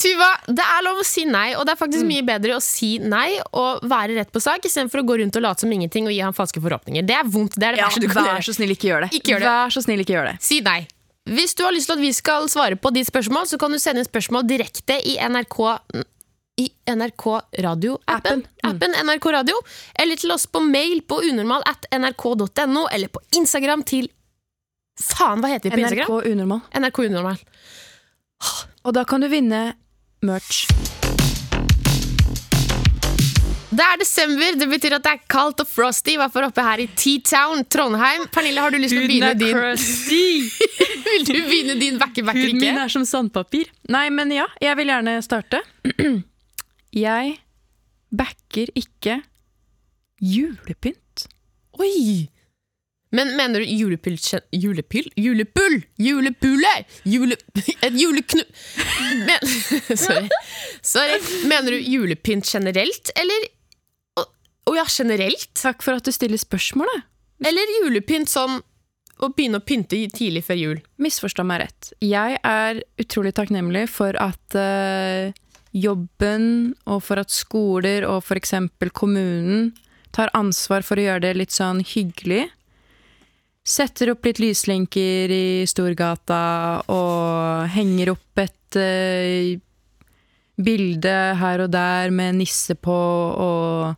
Tuva, 0.00 0.28
det 0.50 0.64
er 0.64 0.84
lov 0.84 1.00
å 1.00 1.06
si 1.06 1.24
nei, 1.28 1.52
og 1.54 1.66
det 1.66 1.74
er 1.74 1.78
faktisk 1.78 2.06
mye 2.06 2.24
bedre 2.26 2.56
å 2.56 2.62
si 2.64 2.96
nei 2.98 3.38
og 3.56 3.84
være 3.88 4.16
rett 4.18 4.32
på 4.34 4.42
sak, 4.42 4.64
istedenfor 4.66 5.02
å 5.02 5.06
gå 5.06 5.18
rundt 5.22 5.38
og 5.38 5.44
late 5.44 5.64
som 5.64 5.74
ingenting 5.74 6.08
og 6.10 6.14
gi 6.14 6.22
ham 6.24 6.34
falske 6.36 6.62
forhåpninger. 6.62 7.06
Det 7.06 7.16
er 7.16 7.28
vondt. 7.30 7.58
Det 7.58 7.68
er 7.68 7.78
det 7.78 7.84
verste 7.84 8.02
du 8.02 8.08
kan 8.10 8.26
vær 8.26 8.44
så 8.44 8.56
snill, 8.56 8.74
ikke 8.74 8.90
gjør 8.90 9.06
det. 9.06 9.12
Ikke 9.20 9.34
gjør 9.34 9.44
det. 9.44 9.52
Vær 9.52 9.74
så 9.76 9.84
snill, 9.86 10.02
ikke 10.04 10.16
gjør 10.16 10.32
det. 10.32 10.36
Si 10.44 10.60
nei. 10.66 10.80
Hvis 11.30 11.54
du 11.54 11.62
har 11.62 11.74
lyst 11.76 11.90
til 11.90 11.98
at 11.98 12.02
vi 12.02 12.10
skal 12.16 12.48
svare 12.50 12.78
på 12.80 12.90
ditt 12.96 13.06
spørsmål, 13.06 13.46
så 13.46 13.58
kan 13.60 13.70
du 13.70 13.78
sende 13.78 14.02
spørsmål 14.06 14.48
direkte 14.50 14.96
i 15.06 15.18
NRK 15.20 15.60
i 16.60 16.66
NRK 16.90 17.26
Radio-appen. 17.64 18.06
Appen. 18.06 18.42
Mm. 18.64 18.70
Appen 18.70 18.96
NRK 19.06 19.30
Radio. 19.32 19.60
Eller 19.94 20.18
til 20.20 20.32
oss 20.34 20.48
på 20.50 20.60
mail 20.64 21.04
på 21.08 21.20
unormal 21.30 21.64
at 21.70 21.86
nrk.no, 21.94 22.88
eller 22.90 23.12
på 23.12 23.22
Instagram 23.38 23.86
til 23.86 24.10
Faen, 25.00 25.40
hva 25.40 25.48
heter 25.48 25.70
vi 25.70 25.78
på 25.78 25.80
NRK 25.80 25.94
Instagram? 25.94 26.32
Unormal. 26.34 26.60
NRK 26.76 26.98
Unormal. 27.06 27.40
Og 28.80 28.94
da 28.96 29.04
kan 29.04 29.20
du 29.20 29.28
vinne 29.28 29.74
merch. 30.24 30.64
Det 33.70 33.84
er 33.86 34.00
desember, 34.00 34.56
det 34.58 34.66
betyr 34.68 34.96
at 34.96 35.04
det 35.04 35.12
er 35.14 35.20
kaldt 35.30 35.60
og 35.62 35.68
frosty. 35.68 36.16
I 36.16 36.18
hvert 36.18 36.32
fall 36.34 36.48
oppe 36.48 36.64
her 36.64 36.80
i 36.82 36.88
T-Town, 36.90 37.62
Trondheim. 37.70 38.24
Pernille, 38.34 38.64
har 38.64 38.74
du 38.74 38.80
lyst 38.80 38.96
til 38.96 39.04
å 39.04 39.06
begynne 39.06 39.36
din 39.38 39.54
crusty! 39.54 40.24
Vil 41.06 41.26
du 41.28 41.36
begynne 41.36 41.76
din 41.78 42.00
backer-backer 42.00 42.50
Huden 42.50 42.60
min 42.60 42.80
er 42.82 42.90
som 42.92 43.06
sandpapir. 43.08 43.70
Nei, 43.92 44.08
men 44.14 44.34
ja, 44.34 44.48
jeg 44.62 44.76
vil 44.80 44.90
gjerne 44.92 45.16
starte. 45.24 45.62
Jeg 46.90 47.36
backer 48.10 48.72
ikke 48.74 49.20
julepynt. 50.18 51.28
Oi! 51.78 52.26
Men 53.10 53.32
mener 53.36 53.60
du 53.60 53.66
julepyll 53.66 54.18
Julepyll? 54.54 55.10
Julepull! 55.16 55.80
Julepule! 55.98 56.74
Jule, 57.02 57.36
et 57.86 57.96
juleknu... 57.98 58.44
Men, 59.26 59.46
sorry. 59.96 60.28
sorry. 60.82 61.18
Mener 61.50 61.74
du 61.74 61.80
julepynt 61.80 62.54
generelt, 62.54 63.10
eller 63.18 63.48
Å 64.20 64.26
oh, 64.70 64.76
ja, 64.78 64.86
generelt? 64.86 65.50
Takk 65.58 65.82
for 65.82 65.98
at 65.98 66.06
du 66.06 66.14
stiller 66.14 66.38
spørsmålet. 66.38 67.08
Eller 67.46 67.72
julepynt 67.80 68.30
sånn 68.30 68.60
å 69.20 69.28
begynne 69.34 69.58
å 69.60 69.64
pynte 69.66 69.98
tidlig 70.14 70.44
før 70.46 70.58
jul? 70.60 70.78
Misforstå 71.02 71.44
meg 71.48 71.64
rett. 71.64 71.90
Jeg 72.04 72.38
er 72.46 72.82
utrolig 73.00 73.34
takknemlig 73.36 73.86
for 73.92 74.16
at 74.20 74.56
uh, 74.56 75.32
jobben 75.76 76.76
og 76.86 77.02
for 77.04 77.20
at 77.20 77.32
skoler 77.34 78.06
og 78.08 78.22
f.eks. 78.22 78.54
kommunen 78.96 79.72
tar 80.14 80.32
ansvar 80.36 80.86
for 80.86 80.98
å 80.98 81.04
gjøre 81.08 81.24
det 81.26 81.34
litt 81.38 81.54
sånn 81.54 81.82
hyggelig. 81.84 82.48
Setter 83.70 84.10
opp 84.14 84.26
litt 84.26 84.40
lyslenker 84.42 85.30
i 85.30 85.66
Storgata 85.68 86.42
og 86.90 87.68
henger 87.70 88.10
opp 88.16 88.40
et 88.42 88.78
uh, 88.80 89.60
bilde 90.60 91.16
her 91.38 91.62
og 91.62 91.70
der 91.72 92.10
med 92.14 92.40
nisse 92.40 92.74
på 92.74 92.96
og 93.46 93.94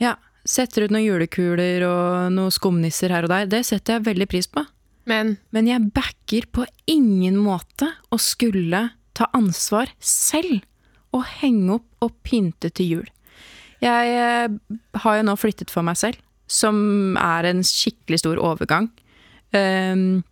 Ja, 0.00 0.14
setter 0.48 0.86
ut 0.86 0.92
noen 0.92 1.06
julekuler 1.06 1.84
og 1.88 2.34
noen 2.36 2.52
skumnisser 2.52 3.12
her 3.12 3.26
og 3.26 3.32
der. 3.32 3.48
Det 3.48 3.62
setter 3.68 3.98
jeg 3.98 4.08
veldig 4.10 4.28
pris 4.28 4.48
på. 4.48 4.64
Men 5.08 5.38
Men 5.50 5.68
jeg 5.68 5.92
backer 5.96 6.48
på 6.52 6.66
ingen 6.86 7.36
måte 7.40 7.88
å 8.12 8.20
skulle 8.20 8.90
ta 9.16 9.28
ansvar 9.36 9.92
selv 9.98 10.60
og 11.16 11.24
henge 11.40 11.80
opp 11.80 12.04
og 12.04 12.16
pynte 12.24 12.70
til 12.70 12.92
jul. 12.94 13.08
Jeg 13.80 14.12
eh, 14.12 14.48
har 15.02 15.16
jo 15.16 15.24
nå 15.26 15.34
flyttet 15.40 15.72
for 15.72 15.84
meg 15.86 15.96
selv, 15.96 16.20
som 16.50 17.16
er 17.20 17.46
en 17.52 17.62
skikkelig 17.66 18.20
stor 18.24 18.40
overgang. 18.42 18.90
Um, 19.54 20.22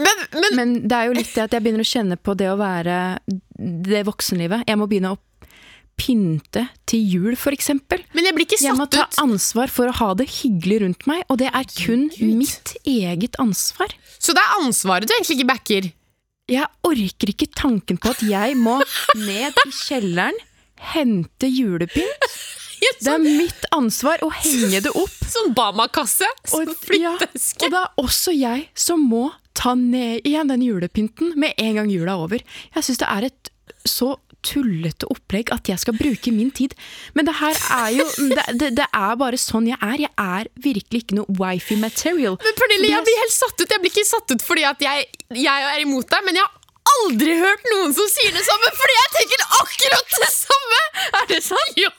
Men, 0.00 0.20
men 0.32 0.54
men 0.56 0.70
det 0.88 0.96
er 0.96 1.08
jo 1.10 1.16
litt 1.18 1.32
det 1.34 1.42
at 1.44 1.52
jeg 1.52 1.62
begynner 1.64 1.84
å 1.84 1.90
kjenne 1.90 2.16
på 2.16 2.32
det 2.38 2.46
å 2.48 2.56
være 2.56 2.94
det 3.58 4.04
voksenlivet. 4.08 4.62
Jeg 4.70 4.78
må 4.80 4.86
begynne 4.88 5.12
å 5.12 5.18
pynte 6.00 6.62
til 6.88 7.02
jul, 7.04 7.34
eksempel. 7.52 8.00
Men 8.16 8.24
jeg 8.30 8.36
blir 8.36 8.46
ikke 8.46 8.56
satt 8.56 8.64
ut. 8.64 8.70
Jeg 8.70 8.78
må 8.80 8.86
ta 8.94 9.04
ansvar 9.20 9.68
for 9.68 9.90
å 9.90 9.96
ha 9.98 10.10
det 10.16 10.30
hyggelig 10.38 10.78
rundt 10.86 11.06
meg, 11.10 11.24
og 11.28 11.40
det 11.42 11.50
er 11.52 11.66
kun 11.76 12.06
Gud. 12.14 12.38
mitt 12.40 12.76
eget 12.88 13.36
ansvar. 13.42 13.92
Så 14.16 14.32
det 14.36 14.40
er 14.40 14.62
ansvaret 14.62 15.08
du 15.08 15.12
egentlig 15.12 15.40
ikke 15.40 15.50
backer. 15.52 15.90
Jeg 16.50 16.66
orker 16.86 17.34
ikke 17.34 17.50
tanken 17.54 18.00
på 18.00 18.14
at 18.14 18.22
jeg 18.24 18.56
må 18.58 18.78
ned 19.28 19.60
i 19.66 19.74
kjelleren, 19.84 20.38
hente 20.94 21.50
julepynt. 21.52 22.30
Det 22.80 23.12
er 23.12 23.22
mitt 23.22 23.68
ansvar 23.76 24.22
å 24.24 24.30
henge 24.34 24.80
det 24.84 24.92
opp. 24.96 25.18
Sånn 25.34 25.52
Bama-kasse. 25.56 26.28
Sånn 26.48 26.70
Og, 26.70 26.90
ja, 26.96 27.14
og 27.16 27.66
det 27.66 27.82
er 27.84 28.00
også 28.00 28.34
jeg 28.36 28.66
som 28.78 29.04
må 29.10 29.28
ta 29.56 29.74
ned 29.76 30.24
igjen 30.28 30.50
den 30.50 30.64
julepynten 30.64 31.34
med 31.40 31.54
en 31.60 31.80
gang 31.80 31.92
jula 31.92 32.16
er 32.16 32.26
over. 32.26 32.44
Jeg 32.74 32.86
syns 32.86 33.00
det 33.02 33.08
er 33.10 33.28
et 33.30 33.54
så 33.88 34.14
tullete 34.46 35.08
opplegg 35.12 35.50
at 35.52 35.68
jeg 35.68 35.80
skal 35.82 35.96
bruke 35.98 36.32
min 36.32 36.50
tid. 36.56 36.72
Men 37.16 37.28
det 37.28 37.36
her 37.40 37.58
er 37.76 37.90
jo 37.98 38.06
Det, 38.36 38.44
det, 38.60 38.70
det 38.78 38.86
er 38.86 39.18
bare 39.20 39.40
sånn 39.40 39.68
jeg 39.68 39.78
er. 39.84 40.06
Jeg 40.06 40.12
er 40.16 40.48
virkelig 40.64 41.04
ikke 41.04 41.18
noe 41.20 41.38
wifi 41.40 41.76
material. 41.80 42.38
Men 42.40 42.56
Pernille, 42.58 42.92
jeg 42.94 43.06
blir 43.08 43.20
helt 43.24 43.36
satt 43.36 43.60
ut. 43.60 43.68
Jeg 43.68 43.82
blir 43.82 43.92
ikke 43.92 44.08
satt 44.08 44.34
ut 44.34 44.46
fordi 44.46 44.64
at 44.68 44.84
jeg, 44.84 45.10
jeg 45.36 45.68
er 45.74 45.84
imot 45.84 46.08
deg, 46.10 46.24
men 46.26 46.40
jeg 46.40 46.48
aldri 46.90 47.34
hørt 47.40 47.66
noen 47.72 47.94
som 47.96 48.08
sier 48.10 48.32
det 48.34 48.44
samme, 48.46 48.70
fordi 48.76 48.96
jeg 48.96 49.10
tenker 49.16 49.42
akkurat 49.60 50.14
det 50.20 50.30
samme! 50.34 50.80
Er 51.20 51.26
det 51.30 51.40
sant? 51.44 51.80
Ja! 51.80 51.92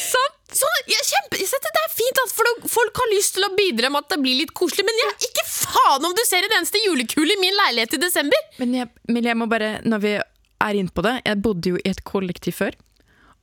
sant? 0.00 0.36
Sånn, 0.50 0.78
jeg, 0.90 1.04
kjempe, 1.06 1.38
jeg 1.38 1.60
det 1.62 1.80
er 1.84 1.92
fint 1.94 2.20
at 2.24 2.32
folk 2.72 2.96
har 2.98 3.10
lyst 3.12 3.36
til 3.36 3.46
å 3.46 3.52
bidra 3.54 3.90
med 3.92 4.02
at 4.02 4.16
det 4.16 4.18
blir 4.24 4.40
litt 4.40 4.50
koselig, 4.56 4.82
men 4.88 4.96
jeg, 4.98 5.12
ikke 5.28 5.44
faen 5.46 6.08
om 6.08 6.16
du 6.16 6.22
ser 6.26 6.42
en 6.42 6.56
eneste 6.56 6.82
julekule 6.82 7.36
i 7.36 7.38
min 7.38 7.54
leilighet 7.54 7.94
i 7.94 8.02
desember! 8.02 8.48
Men 8.58 8.74
jeg, 8.74 8.90
men 9.06 9.28
jeg 9.30 9.38
må 9.38 9.46
bare, 9.50 9.76
når 9.86 10.02
vi 10.02 10.16
er 10.60 10.76
inne 10.76 10.92
på 10.92 11.04
det 11.06 11.14
Jeg 11.24 11.40
bodde 11.40 11.72
jo 11.72 11.78
i 11.80 11.88
et 11.88 12.02
kollektiv 12.04 12.58
før. 12.58 12.74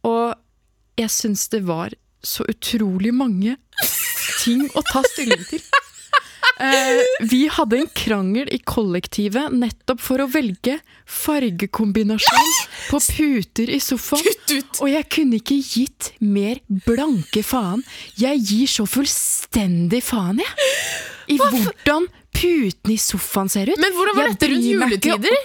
Og 0.06 0.36
jeg 1.00 1.14
syns 1.14 1.48
det 1.54 1.64
var 1.68 1.96
så 2.26 2.46
utrolig 2.50 3.14
mange 3.16 3.56
ting 4.42 4.68
å 4.76 4.84
ta 4.92 5.04
stilling 5.14 5.44
til. 5.48 5.64
Eh, 6.60 7.02
vi 7.30 7.44
hadde 7.54 7.78
en 7.78 7.90
krangel 7.94 8.50
i 8.54 8.58
kollektivet 8.66 9.54
nettopp 9.54 10.02
for 10.02 10.24
å 10.24 10.28
velge 10.32 10.80
fargekombinasjon 11.06 12.54
på 12.90 13.02
puter 13.04 13.70
i 13.70 13.80
sofaen. 13.84 14.26
Kutt 14.26 14.54
ut! 14.56 14.80
Og 14.82 14.90
jeg 14.90 15.08
kunne 15.14 15.38
ikke 15.42 15.60
gitt 15.62 16.12
mer 16.24 16.62
blanke 16.88 17.44
faen. 17.46 17.84
Jeg 18.18 18.42
gir 18.42 18.72
så 18.74 18.88
fullstendig 18.90 20.02
faen, 20.08 20.42
jeg. 20.42 20.72
I 21.36 21.38
hvordan 21.38 22.08
putene 22.34 22.96
i 22.96 22.98
sofaen 23.02 23.52
ser 23.52 23.70
ut. 23.70 23.82
Men 23.82 23.94
hvordan 23.94 24.18
var 24.18 24.34
dette 24.34 24.50
rundt 24.54 24.68
juletider? 24.72 25.38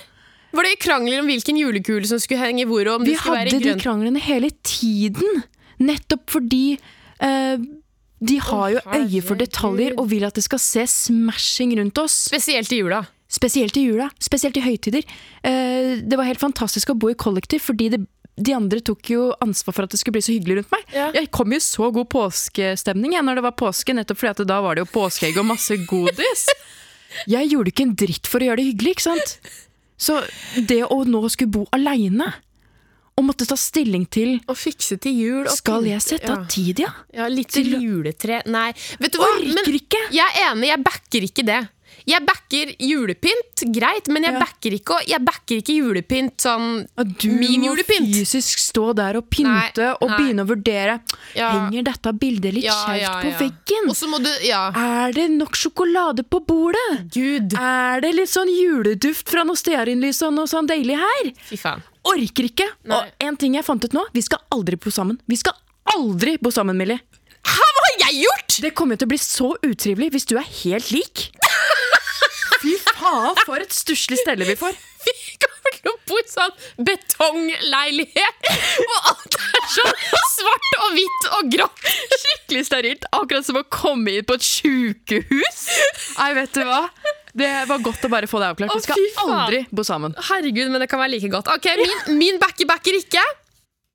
Var 0.52 0.68
det 0.68 0.72
krangler 0.84 1.22
om 1.22 1.28
hvilken 1.28 1.56
julekule 1.60 2.08
som 2.08 2.20
skulle 2.20 2.44
henge 2.44 2.66
hvor, 2.68 2.88
Vi 3.04 3.16
hadde 3.16 3.60
de 3.60 3.76
kranglene 3.80 4.20
hele 4.20 4.52
tiden. 4.64 5.44
Nettopp 5.82 6.28
fordi 6.30 6.76
eh, 6.76 7.56
de 8.22 8.38
har 8.38 8.68
jo 8.76 8.82
øye 8.94 9.22
for 9.24 9.40
detaljer 9.40 9.96
og 9.98 10.08
vil 10.12 10.24
at 10.28 10.38
det 10.38 10.44
skal 10.46 10.60
se 10.62 10.86
smashing 10.90 11.74
rundt 11.80 11.98
oss. 11.98 12.28
Spesielt 12.30 12.72
i 12.72 12.78
jula. 12.82 13.02
Spesielt 13.32 13.76
i 13.80 13.86
jula, 13.86 14.10
spesielt 14.20 14.58
i 14.60 14.64
høytider. 14.64 15.06
Eh, 15.42 16.02
det 16.04 16.18
var 16.20 16.28
helt 16.28 16.42
fantastisk 16.42 16.92
å 16.92 16.98
bo 16.98 17.10
i 17.10 17.16
kollektiv, 17.18 17.64
fordi 17.64 17.88
det, 17.94 18.02
de 18.36 18.54
andre 18.54 18.82
tok 18.84 19.10
jo 19.14 19.24
ansvar 19.44 19.76
for 19.76 19.86
at 19.86 19.94
det 19.94 20.02
skulle 20.02 20.18
bli 20.18 20.24
så 20.26 20.34
hyggelig 20.34 20.60
rundt 20.60 20.74
meg. 20.74 20.84
Ja. 20.94 21.08
Jeg 21.16 21.32
kom 21.34 21.54
i 21.56 21.60
så 21.64 21.88
god 21.96 22.10
påskestemning 22.12 23.16
jeg, 23.16 23.24
når 23.26 23.40
det 23.40 23.46
var 23.48 23.56
påske, 23.58 23.96
nettopp 23.96 24.20
fordi 24.20 24.46
da 24.52 24.60
var 24.64 24.76
det 24.76 24.84
jo 24.84 24.92
påskeegg 24.92 25.40
og 25.42 25.48
masse 25.54 25.80
godis. 25.88 26.46
Jeg 27.28 27.50
gjorde 27.50 27.68
ikke 27.68 27.84
en 27.84 27.96
dritt 28.00 28.28
for 28.30 28.40
å 28.40 28.46
gjøre 28.46 28.62
det 28.62 28.70
hyggelig, 28.70 28.92
ikke 28.94 29.04
sant? 29.04 29.32
Så 30.00 30.14
det 30.56 30.78
å 30.86 31.02
nå 31.04 31.20
skulle 31.28 31.52
bo 31.52 31.66
aleine 31.76 32.30
og 33.18 33.24
måtte 33.28 33.44
ta 33.46 33.56
stilling 33.60 34.06
til 34.10 34.38
Å 34.48 34.54
fikse 34.56 34.96
til 35.02 35.12
jul. 35.12 35.42
og 35.46 35.52
Skal 35.56 35.84
jeg 35.84 36.00
sette 36.00 36.30
av 36.32 36.44
ja. 36.44 36.48
tid, 36.48 36.78
ja? 36.80 36.92
Ja, 37.12 37.26
litt 37.28 37.48
til- 37.52 37.74
juletre 37.82 38.42
Nei, 38.46 38.72
vet 38.98 39.12
du 39.12 39.18
hva? 39.18 39.28
Orker 39.36 39.76
ikke. 39.76 40.00
Jeg 40.16 40.26
er 40.40 40.52
enig, 40.54 40.68
jeg 40.72 40.82
backer 40.84 41.26
ikke 41.28 41.44
det. 41.44 41.60
Jeg 42.08 42.24
backer 42.26 42.72
julepynt, 42.82 43.62
greit, 43.74 44.08
men 44.08 44.24
jeg 44.26 44.32
Ja. 44.34 44.38
backer 44.40 44.72
ikke 44.74 44.96
Jeg 45.06 45.24
backer 45.24 45.56
ikke 45.60 45.76
julepynt 45.78 46.36
sånn 46.42 46.86
At 46.98 47.18
du 47.18 47.28
Min 47.30 47.60
må 47.62 47.76
fysisk 47.86 48.58
stå 48.58 48.94
der 48.94 49.16
og 49.16 49.28
pynte 49.30 49.76
Nei, 49.76 49.94
og 50.00 50.08
nei. 50.10 50.16
begynne 50.18 50.42
å 50.44 50.48
vurdere. 50.48 51.00
Ja. 51.34 51.50
Henger 51.52 51.84
dette 51.84 52.12
bildet 52.18 52.54
litt 52.54 52.64
Ja, 52.64 52.74
skjevt 52.86 53.22
på 53.22 53.38
veggen? 53.38 54.22
Du 54.22 54.46
Ja. 54.46 54.72
Er 54.74 55.12
det 55.12 55.30
nok 55.30 55.52
sjokolade 55.54 56.24
på 56.28 56.44
bordet? 56.44 57.10
Gud. 57.12 57.54
Er 57.54 58.00
det 58.00 58.14
litt 58.14 58.28
sånn 58.28 58.48
juleduft 58.48 59.28
fra 59.28 59.44
noe 59.44 59.56
stearinlys 59.56 60.22
og 60.26 60.34
noe 60.34 60.46
sånn 60.46 60.66
deilig 60.66 60.96
her? 60.98 61.32
Fy 61.48 61.56
faen. 61.56 61.82
Orker 62.04 62.44
ikke! 62.48 62.66
Nei. 62.84 62.96
Og 62.96 63.04
en 63.20 63.36
ting 63.36 63.54
jeg 63.54 63.64
fant 63.64 63.84
ut 63.84 63.92
nå, 63.92 64.04
vi 64.12 64.20
skal 64.22 64.40
aldri 64.50 64.76
bo 64.76 64.90
sammen. 64.90 65.18
Vi 65.28 65.36
skal 65.36 65.54
aldri 65.94 66.36
bo 66.42 66.50
sammen, 66.50 66.76
Millie. 66.76 66.98
Hæ, 67.44 67.58
hva 67.58 67.84
har 67.86 68.10
jeg 68.10 68.24
gjort?! 68.24 68.60
Det 68.62 68.74
kommer 68.74 68.96
til 68.98 69.06
å 69.06 69.12
bli 69.12 69.18
så 69.18 69.52
utrivelig 69.62 70.10
hvis 70.12 70.26
du 70.26 70.36
er 70.38 70.46
helt 70.64 70.90
lik. 70.94 71.30
Faen, 73.02 73.38
for 73.46 73.62
et 73.62 73.74
stusslig 73.74 74.18
stelle 74.22 74.46
vi 74.48 74.56
får. 74.58 74.78
Vi 75.02 75.12
kommer 75.42 75.72
til 75.74 75.90
å 75.90 75.94
bo 76.06 76.18
i 76.20 76.22
sånn 76.30 76.52
betongleilighet 76.86 78.50
Og 78.84 79.08
alt 79.10 79.34
er 79.34 79.64
sånn 79.72 80.04
svart 80.30 80.76
og 80.76 80.92
hvitt 80.94 81.26
og 81.38 81.48
grått. 81.50 81.82
Skikkelig 82.12 82.62
sterilt. 82.68 83.08
Akkurat 83.18 83.46
som 83.48 83.58
å 83.58 83.64
komme 83.66 84.14
inn 84.14 84.28
på 84.28 84.36
et 84.38 84.46
sjukehus. 84.46 85.58
Nei, 86.20 86.30
vet 86.38 86.54
du 86.54 86.62
hva? 86.68 86.84
Det 87.34 87.50
var 87.66 87.82
godt 87.82 88.06
å 88.06 88.12
bare 88.12 88.28
få 88.30 88.38
det 88.42 88.52
avklart. 88.52 88.76
Vi 88.78 88.84
skal 88.86 89.26
aldri 89.26 89.64
bo 89.74 89.82
sammen. 89.86 90.14
Herregud, 90.30 90.70
men 90.70 90.84
det 90.84 90.90
kan 90.92 91.02
være 91.02 91.14
like 91.16 91.32
godt. 91.32 91.50
Ok, 91.50 91.66
Min, 91.80 92.18
min 92.22 92.38
backer 92.42 92.68
backer 92.70 92.98
ikke. 93.02 93.22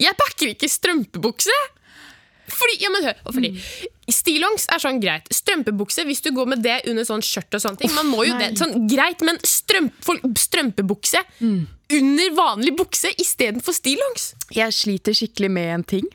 Jeg 0.03 0.17
backer 0.19 0.51
ikke 0.51 0.69
strømpebukse. 0.69 1.55
Fordi, 2.47 2.77
ja, 2.79 2.91
men 2.93 3.03
hør, 3.03 3.17
fordi 3.27 3.49
Stillongs 4.11 4.67
er 4.71 4.79
sånn 4.79 5.01
greit. 5.03 5.27
Strømpebukse, 5.35 6.05
hvis 6.07 6.23
du 6.23 6.29
går 6.35 6.47
med 6.53 6.61
det 6.63 6.77
under 6.87 7.07
sånn 7.07 7.23
skjørt 7.25 7.57
og 7.57 7.63
sånne 7.63 7.81
ting 7.81 7.91
Man 7.95 8.07
må 8.07 8.23
jo 8.23 8.37
det, 8.39 8.53
sånn 8.59 8.85
greit, 8.87 9.23
men 9.27 9.39
strømp, 9.43 9.97
strømpebukse 10.39 11.23
mm. 11.41 11.59
under 11.99 12.37
vanlig 12.37 12.75
bukse 12.79 13.11
istedenfor 13.19 13.75
stillongs. 13.75 14.31
Jeg 14.55 14.75
sliter 14.75 15.17
skikkelig 15.17 15.51
med 15.51 15.73
en 15.75 15.85
ting. 15.95 16.07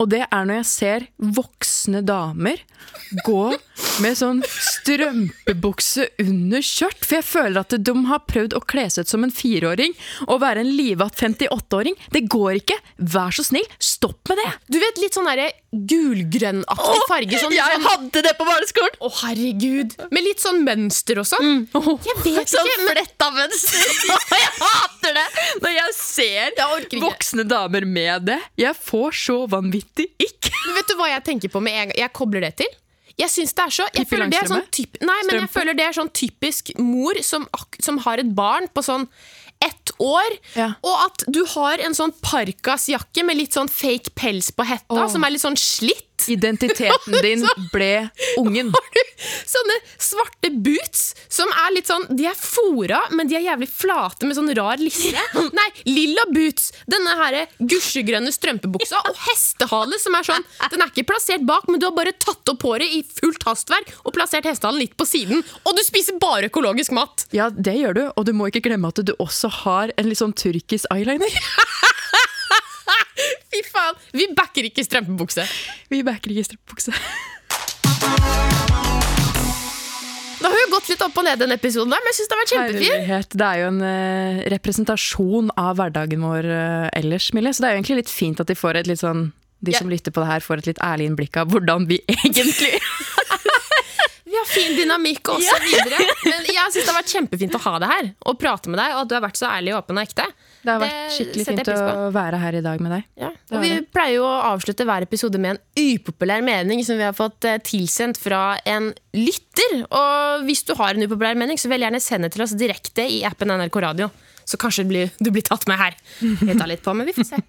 Og 0.00 0.10
det 0.12 0.24
er 0.26 0.46
når 0.48 0.62
jeg 0.62 0.70
ser 0.72 1.08
voksne 1.36 2.02
damer 2.06 2.62
gå 3.26 3.52
med 4.02 4.16
sånn 4.16 4.40
strømpebukse 4.48 6.06
under 6.22 6.64
skjørt. 6.64 7.04
For 7.04 7.18
jeg 7.18 7.26
føler 7.28 7.60
at 7.60 7.76
de 7.76 7.94
har 8.08 8.22
prøvd 8.28 8.56
å 8.56 8.62
kle 8.64 8.86
seg 8.90 9.06
ut 9.06 9.12
som 9.12 9.26
en 9.26 9.34
fireåring 9.34 9.94
og 10.28 10.40
være 10.42 10.64
en 10.64 10.72
livatt 10.72 11.18
58-åring. 11.20 11.98
Det 12.14 12.24
går 12.32 12.62
ikke! 12.62 12.78
Vær 13.12 13.34
så 13.34 13.44
snill, 13.46 13.68
stopp 13.82 14.32
med 14.32 14.40
det! 14.40 14.48
Du 14.72 14.78
vet, 14.80 15.00
litt 15.02 15.16
sånn 15.16 15.28
derre 15.28 15.50
gulgrønnaktig 15.72 17.04
farge. 17.08 17.38
Sånn, 17.40 17.54
sånn, 17.56 17.86
hadde 17.86 18.24
det 18.26 18.34
på 18.38 18.48
barneskolen! 18.48 18.98
å, 19.02 19.12
herregud! 19.22 19.96
Med 20.12 20.26
litt 20.26 20.42
sånn 20.42 20.62
mønster 20.66 21.22
også. 21.22 21.40
Mm. 21.42 21.62
Oh, 21.78 21.94
Jeg 22.06 22.18
vet 22.24 22.52
Sånn 22.52 22.68
ikke, 22.68 22.78
Sånn 22.80 22.90
fletta 22.90 23.30
mønster. 23.36 23.86
jeg 24.42 24.52
hater 24.58 25.16
det! 25.20 25.28
Når 25.62 25.76
jeg 25.76 25.96
ser 25.98 26.58
jeg 26.58 27.02
voksne 27.02 27.46
damer 27.48 27.86
med 27.88 28.28
det. 28.30 28.40
Jeg 28.60 28.76
får 28.78 29.16
så 29.22 29.38
vanvittig 29.50 29.81
ikk. 30.00 30.52
Men 30.66 30.78
vet 30.78 30.88
du 30.88 30.96
hva 31.00 31.10
jeg 31.12 31.26
tenker 31.26 31.52
på 31.52 31.62
med 31.64 31.76
en 31.76 31.90
gang? 31.90 31.98
Jeg 32.04 32.14
kobler 32.16 32.46
det 32.46 32.54
til. 32.62 32.72
Jeg 33.18 33.28
synes 33.28 33.52
det 33.52 33.64
er 33.64 33.74
så 33.76 33.86
jeg 33.92 34.08
føler 34.08 34.30
det 34.32 34.38
er 34.40 34.48
sånn 34.48 34.68
typ, 34.72 34.96
Nei, 35.04 35.18
men 35.28 35.42
jeg 35.42 35.50
føler 35.52 35.76
det 35.76 35.84
er 35.84 35.96
sånn 35.96 36.08
typisk 36.16 36.70
mor 36.80 37.18
som, 37.20 37.44
som 37.84 37.98
har 38.06 38.22
et 38.22 38.30
barn 38.32 38.70
på 38.72 38.84
sånn 38.86 39.04
ett 39.62 39.92
år, 40.02 40.38
Ja. 40.56 40.72
og 40.82 41.04
at 41.04 41.24
du 41.30 41.44
har 41.54 41.78
en 41.84 41.94
sånn 41.94 42.10
parkasjakke 42.24 43.22
med 43.26 43.38
litt 43.38 43.54
sånn 43.54 43.70
fake 43.70 44.10
pels 44.18 44.50
på 44.50 44.66
hetta, 44.66 45.04
oh. 45.04 45.10
som 45.12 45.22
er 45.22 45.34
litt 45.34 45.44
sånn 45.44 45.58
slitt. 45.60 46.08
Identiteten 46.30 47.18
din 47.24 47.44
ble 47.72 48.08
ungen. 48.40 48.72
Sånne 49.46 49.76
svarte 50.00 50.50
boots 50.50 51.12
som 51.30 51.50
er 51.64 51.74
litt 51.76 51.86
sånn 51.86 52.08
De 52.10 52.26
er 52.26 52.34
fora, 52.38 53.04
men 53.14 53.28
de 53.30 53.36
er 53.38 53.44
jævlig 53.46 53.68
flate 53.70 54.26
med 54.26 54.36
sånn 54.36 54.50
rar 54.58 54.80
lisse. 54.82 55.12
Nei, 55.54 55.68
lilla 55.86 56.24
boots. 56.32 56.72
Denne 56.90 57.14
her 57.20 57.38
gusjegrønne 57.58 58.32
strømpebuksa 58.34 59.02
og 59.10 59.20
hestehale 59.28 60.00
som 60.02 60.16
er 60.18 60.26
sånn 60.26 60.46
Den 60.74 60.82
er 60.84 60.90
ikke 60.92 61.06
plassert 61.12 61.46
bak, 61.48 61.68
men 61.70 61.80
du 61.82 61.86
har 61.88 61.96
bare 61.96 62.14
tatt 62.18 62.52
opp 62.52 62.66
håret 62.66 62.96
i 62.98 63.02
fullt 63.06 63.46
hastverk 63.48 63.92
og 64.02 64.14
plassert 64.16 64.48
hestehalen 64.48 64.82
litt 64.82 64.96
på 64.98 65.06
siden. 65.08 65.42
Og 65.66 65.76
du 65.78 65.82
spiser 65.86 66.18
bare 66.22 66.50
økologisk 66.50 66.94
mat. 66.96 67.26
Ja, 67.34 67.50
det 67.50 67.76
gjør 67.78 67.98
du, 67.98 68.04
og 68.16 68.26
du 68.28 68.34
må 68.36 68.50
ikke 68.50 68.64
glemme 68.66 68.90
at 68.92 69.02
du 69.06 69.14
også 69.22 69.50
har 69.62 69.94
en 69.96 70.10
litt 70.10 70.20
sånn 70.20 70.34
turkisk 70.36 70.90
eyeliner. 70.92 71.30
Fy 73.52 73.60
faen! 73.68 73.98
Vi 74.16 74.30
backer 74.32 74.64
ikke 74.64 74.84
strømpebukse. 74.86 75.44
Vi 75.92 76.00
backer 76.06 76.32
ikke 76.32 76.46
strømpebukse. 76.46 76.94
Da 80.42 80.50
har 80.50 80.56
vi 80.56 80.62
gått 80.72 80.88
litt 80.90 81.02
opp 81.04 81.18
og 81.20 81.26
ned 81.26 81.38
denne 81.38 81.58
episoden, 81.60 81.92
der, 81.92 82.00
men 82.00 82.10
jeg 82.10 82.18
synes 82.18 82.30
det 82.30 82.34
har 82.34 82.40
vært 82.40 82.54
kjempefint. 82.54 83.36
Det 83.36 83.46
er 83.46 83.60
jo 83.60 83.66
en 83.68 83.82
uh, 83.84 84.40
representasjon 84.56 85.52
av 85.60 85.76
hverdagen 85.78 86.24
vår 86.24 86.48
uh, 86.48 86.88
ellers, 86.96 87.28
Mille. 87.36 87.52
Så 87.52 87.62
det 87.62 87.68
er 87.68 87.76
jo 87.76 87.82
egentlig 87.82 87.98
litt 88.00 88.12
fint 88.12 88.40
at 88.42 88.48
de 88.48 88.56
får 88.58 88.80
et 88.80 88.90
litt 88.90 89.02
sånn 89.04 89.28
de 89.62 89.70
yeah. 89.70 89.78
som 89.78 89.92
lytter 89.92 90.10
på 90.10 90.24
det 90.24 90.30
her, 90.32 90.42
får 90.42 90.62
et 90.62 90.72
litt 90.72 90.80
ærlig 90.82 91.06
innblikk 91.06 91.36
av 91.38 91.52
hvordan 91.52 91.84
vi 91.86 92.00
egentlig 92.16 92.72
Vi 94.32 94.34
har 94.34 94.48
fin 94.48 94.72
dynamikk 94.74 95.28
og 95.28 95.44
så 95.44 95.58
videre. 95.60 96.00
Men 96.24 96.48
jeg 96.48 96.72
synes 96.72 96.80
det 96.80 96.88
har 96.88 96.98
vært 96.98 97.12
kjempefint 97.12 97.54
å 97.58 97.62
ha 97.68 97.74
det 97.82 97.90
her 97.92 98.10
og 98.24 98.40
prate 98.40 98.72
med 98.72 98.80
deg, 98.80 98.96
og 98.96 99.04
at 99.04 99.10
du 99.10 99.14
har 99.18 99.24
vært 99.28 99.38
så 99.38 99.50
ærlig, 99.52 99.74
åpen 99.76 100.00
og 100.00 100.08
ekte. 100.08 100.24
Det 100.62 100.70
har 100.70 100.82
vært 100.82 101.14
skikkelig 101.16 101.46
fint 101.48 101.70
å 101.74 102.08
være 102.14 102.38
her 102.38 102.56
i 102.58 102.64
dag 102.64 102.82
med 102.82 102.94
deg. 102.94 103.06
Ja. 103.18 103.30
Og 103.50 103.64
vi 103.64 103.72
pleier 103.90 104.20
jo 104.20 104.26
å 104.28 104.34
avslutte 104.52 104.86
hver 104.86 105.06
episode 105.06 105.40
med 105.42 105.56
en 105.56 105.62
upopulær 105.98 106.44
mening 106.46 106.84
som 106.86 107.00
vi 107.00 107.06
har 107.06 107.16
fått 107.16 107.48
eh, 107.48 107.58
tilsendt 107.66 108.20
fra 108.22 108.56
en 108.68 108.92
lytter. 109.16 109.80
Og 109.88 110.46
hvis 110.46 110.62
du 110.68 110.76
har 110.78 110.94
en 110.94 111.06
upopulær 111.08 111.38
mening, 111.38 111.58
så 111.58 111.70
vel 111.72 111.82
gjerne 111.86 112.02
send 112.02 112.28
det 112.28 112.34
til 112.36 112.46
oss 112.46 112.54
direkte 112.58 113.06
i 113.10 113.22
appen 113.26 113.50
NRK 113.50 113.80
Radio. 113.82 114.10
Så 114.46 114.58
kanskje 114.58 114.84
du 114.86 114.92
blir, 114.92 115.10
du 115.22 115.30
blir 115.34 115.44
tatt 115.46 115.66
med 115.70 115.78
her. 115.78 115.98
Vi 116.20 116.54
tar 116.58 116.70
litt 116.70 116.82
på, 116.84 116.94
men 116.94 117.10
vi 117.10 117.16
får 117.16 117.32
se. 117.32 117.42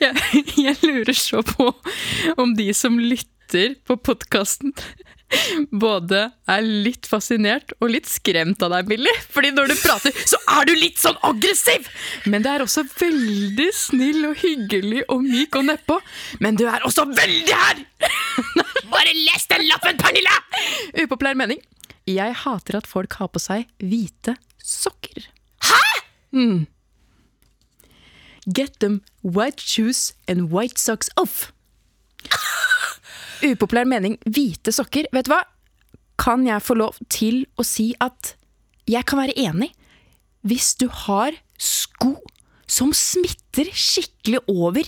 Jeg, 0.00 0.44
jeg 0.54 0.76
lurer 0.86 1.16
så 1.18 1.40
på 1.42 1.72
om 2.38 2.52
de 2.54 2.68
som 2.76 2.94
lytter 3.02 3.72
på 3.82 3.96
podkasten, 3.98 4.70
både 5.70 6.22
er 6.50 6.64
litt 6.64 7.08
fascinert 7.08 7.74
og 7.80 7.92
litt 7.94 8.08
skremt 8.10 8.62
av 8.66 8.72
deg, 8.74 8.88
Billy. 8.90 9.12
Fordi 9.30 9.52
når 9.54 9.72
du 9.72 9.76
prater, 9.80 10.16
så 10.26 10.40
er 10.56 10.68
du 10.68 10.74
litt 10.78 11.00
sånn 11.00 11.18
aggressiv! 11.26 11.88
Men 12.30 12.44
det 12.44 12.54
er 12.54 12.64
også 12.64 12.84
veldig 12.88 13.68
snill 13.76 14.24
og 14.30 14.38
hyggelig 14.42 15.04
og 15.08 15.24
myk 15.26 15.60
og 15.60 15.68
nedpå. 15.70 16.00
Men 16.42 16.58
du 16.60 16.66
er 16.70 16.86
også 16.86 17.06
veldig 17.10 17.60
her! 17.62 17.84
Bare 18.94 19.14
les 19.14 19.46
den 19.50 19.66
lappen, 19.68 20.00
Pernille! 20.00 20.34
Upopulær 21.04 21.38
mening. 21.38 21.62
Jeg 22.10 22.34
hater 22.42 22.80
at 22.80 22.88
folk 22.90 23.14
har 23.20 23.30
på 23.30 23.42
seg 23.42 23.68
hvite 23.78 24.36
sokker. 24.64 25.28
Hæ?! 25.68 25.80
Mm. 26.34 26.66
Get 28.50 28.80
them 28.80 29.02
white 29.22 29.60
shoes 29.60 30.14
and 30.26 30.50
white 30.50 30.78
socks 30.78 31.10
off. 31.16 31.52
Upopulær 33.50 33.88
mening 33.88 34.18
hvite 34.28 34.72
sokker. 34.74 35.08
Vet 35.14 35.28
du 35.28 35.32
hva? 35.32 35.42
Kan 36.20 36.44
jeg 36.48 36.60
få 36.64 36.76
lov 36.76 36.98
til 37.12 37.44
å 37.56 37.64
si 37.64 37.92
at 38.04 38.34
jeg 38.90 39.06
kan 39.08 39.22
være 39.22 39.36
enig 39.40 39.70
hvis 40.48 40.74
du 40.80 40.86
har 41.06 41.34
sko 41.60 42.14
som 42.70 42.92
smitter 42.96 43.68
skikkelig 43.74 44.40
over 44.48 44.86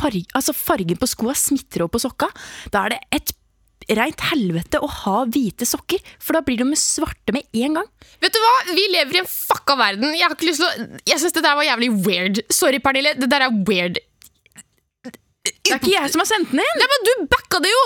farg, 0.00 0.24
Altså 0.34 0.54
fargen 0.56 0.98
på 0.98 1.08
skoa 1.10 1.34
smitter 1.36 1.84
over 1.84 1.98
på 1.98 2.02
sokka. 2.06 2.30
Da 2.72 2.86
er 2.86 2.94
det 2.94 3.00
et 3.18 3.34
reint 3.96 4.22
helvete 4.30 4.78
å 4.80 4.88
ha 4.88 5.16
hvite 5.26 5.66
sokker, 5.66 6.00
for 6.22 6.36
da 6.36 6.44
blir 6.46 6.60
de 6.60 6.78
svarte 6.78 7.34
med 7.34 7.46
en 7.64 7.80
gang. 7.80 7.88
Vet 8.22 8.34
du 8.34 8.38
hva? 8.42 8.52
Vi 8.70 8.84
lever 8.92 9.18
i 9.18 9.22
en 9.22 9.30
fucka 9.30 9.76
verden. 9.78 10.14
Jeg 10.14 10.26
har 10.26 10.36
ikke 10.36 10.48
lyst 10.50 10.62
til 10.62 10.68
å 10.68 11.00
Jeg 11.10 11.22
syns 11.22 11.36
det 11.36 11.44
der 11.46 11.58
var 11.58 11.66
jævlig 11.66 11.90
weird. 12.06 12.42
Sorry, 12.52 12.80
Pernille. 12.82 13.16
Det 13.18 13.30
der 13.30 13.46
er 13.46 13.58
weird. 13.66 14.00
Det 15.40 15.72
er 15.72 15.78
ikke 15.78 15.94
jeg 15.94 16.12
som 16.12 16.20
har 16.20 16.28
sendt 16.28 16.50
den 16.52 16.60
inn! 16.60 16.82
Ja, 16.82 16.88
men 16.90 17.06
du 17.06 17.12
backa 17.32 17.60
det 17.64 17.70
jo! 17.72 17.84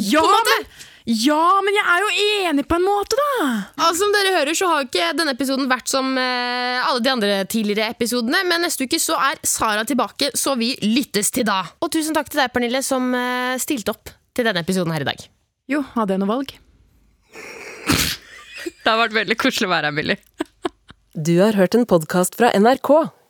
Ja, 0.00 0.22
men, 0.24 0.64
ja, 1.10 1.42
men 1.64 1.76
jeg 1.76 1.84
er 1.92 2.04
jo 2.04 2.10
enig 2.48 2.64
på 2.68 2.78
en 2.78 2.86
måte, 2.86 3.18
da! 3.18 3.48
Altså, 3.74 4.02
som 4.02 4.14
dere 4.14 4.32
hører, 4.38 4.56
så 4.56 4.68
har 4.70 4.80
jo 4.80 4.88
ikke 4.88 5.10
denne 5.18 5.34
episoden 5.36 5.68
vært 5.70 5.92
som 5.92 6.08
eh, 6.20 6.80
alle 6.80 7.02
de 7.04 7.12
andre 7.12 7.42
tidligere 7.52 7.92
episodene, 7.92 8.42
men 8.48 8.64
neste 8.64 8.88
uke 8.88 9.00
så 9.00 9.18
er 9.28 9.40
Sara 9.44 9.84
tilbake, 9.88 10.32
så 10.36 10.56
vi 10.60 10.72
lyttes 10.84 11.32
til 11.36 11.48
da. 11.48 11.62
Og 11.84 11.92
tusen 11.92 12.16
takk 12.16 12.32
til 12.32 12.42
deg, 12.42 12.52
Pernille, 12.54 12.84
som 12.86 13.12
eh, 13.16 13.60
stilte 13.60 13.92
opp 13.92 14.12
til 14.36 14.48
denne 14.48 14.64
episoden 14.64 14.96
her 14.96 15.04
i 15.04 15.10
dag. 15.12 15.28
Jo, 15.70 15.84
hadde 15.96 16.16
jeg 16.16 16.24
noe 16.24 16.32
valg? 16.32 16.56
det 18.82 18.88
har 18.88 19.00
vært 19.04 19.20
veldig 19.20 19.40
koselig 19.40 19.68
å 19.68 19.74
være 19.76 19.92
her, 19.92 20.00
Billy. 20.00 20.20
Du 21.20 21.34
har 21.42 21.58
hørt 21.58 21.76
en 21.76 21.88
podkast 21.90 22.40
fra 22.40 22.54
NRK. 22.56 22.94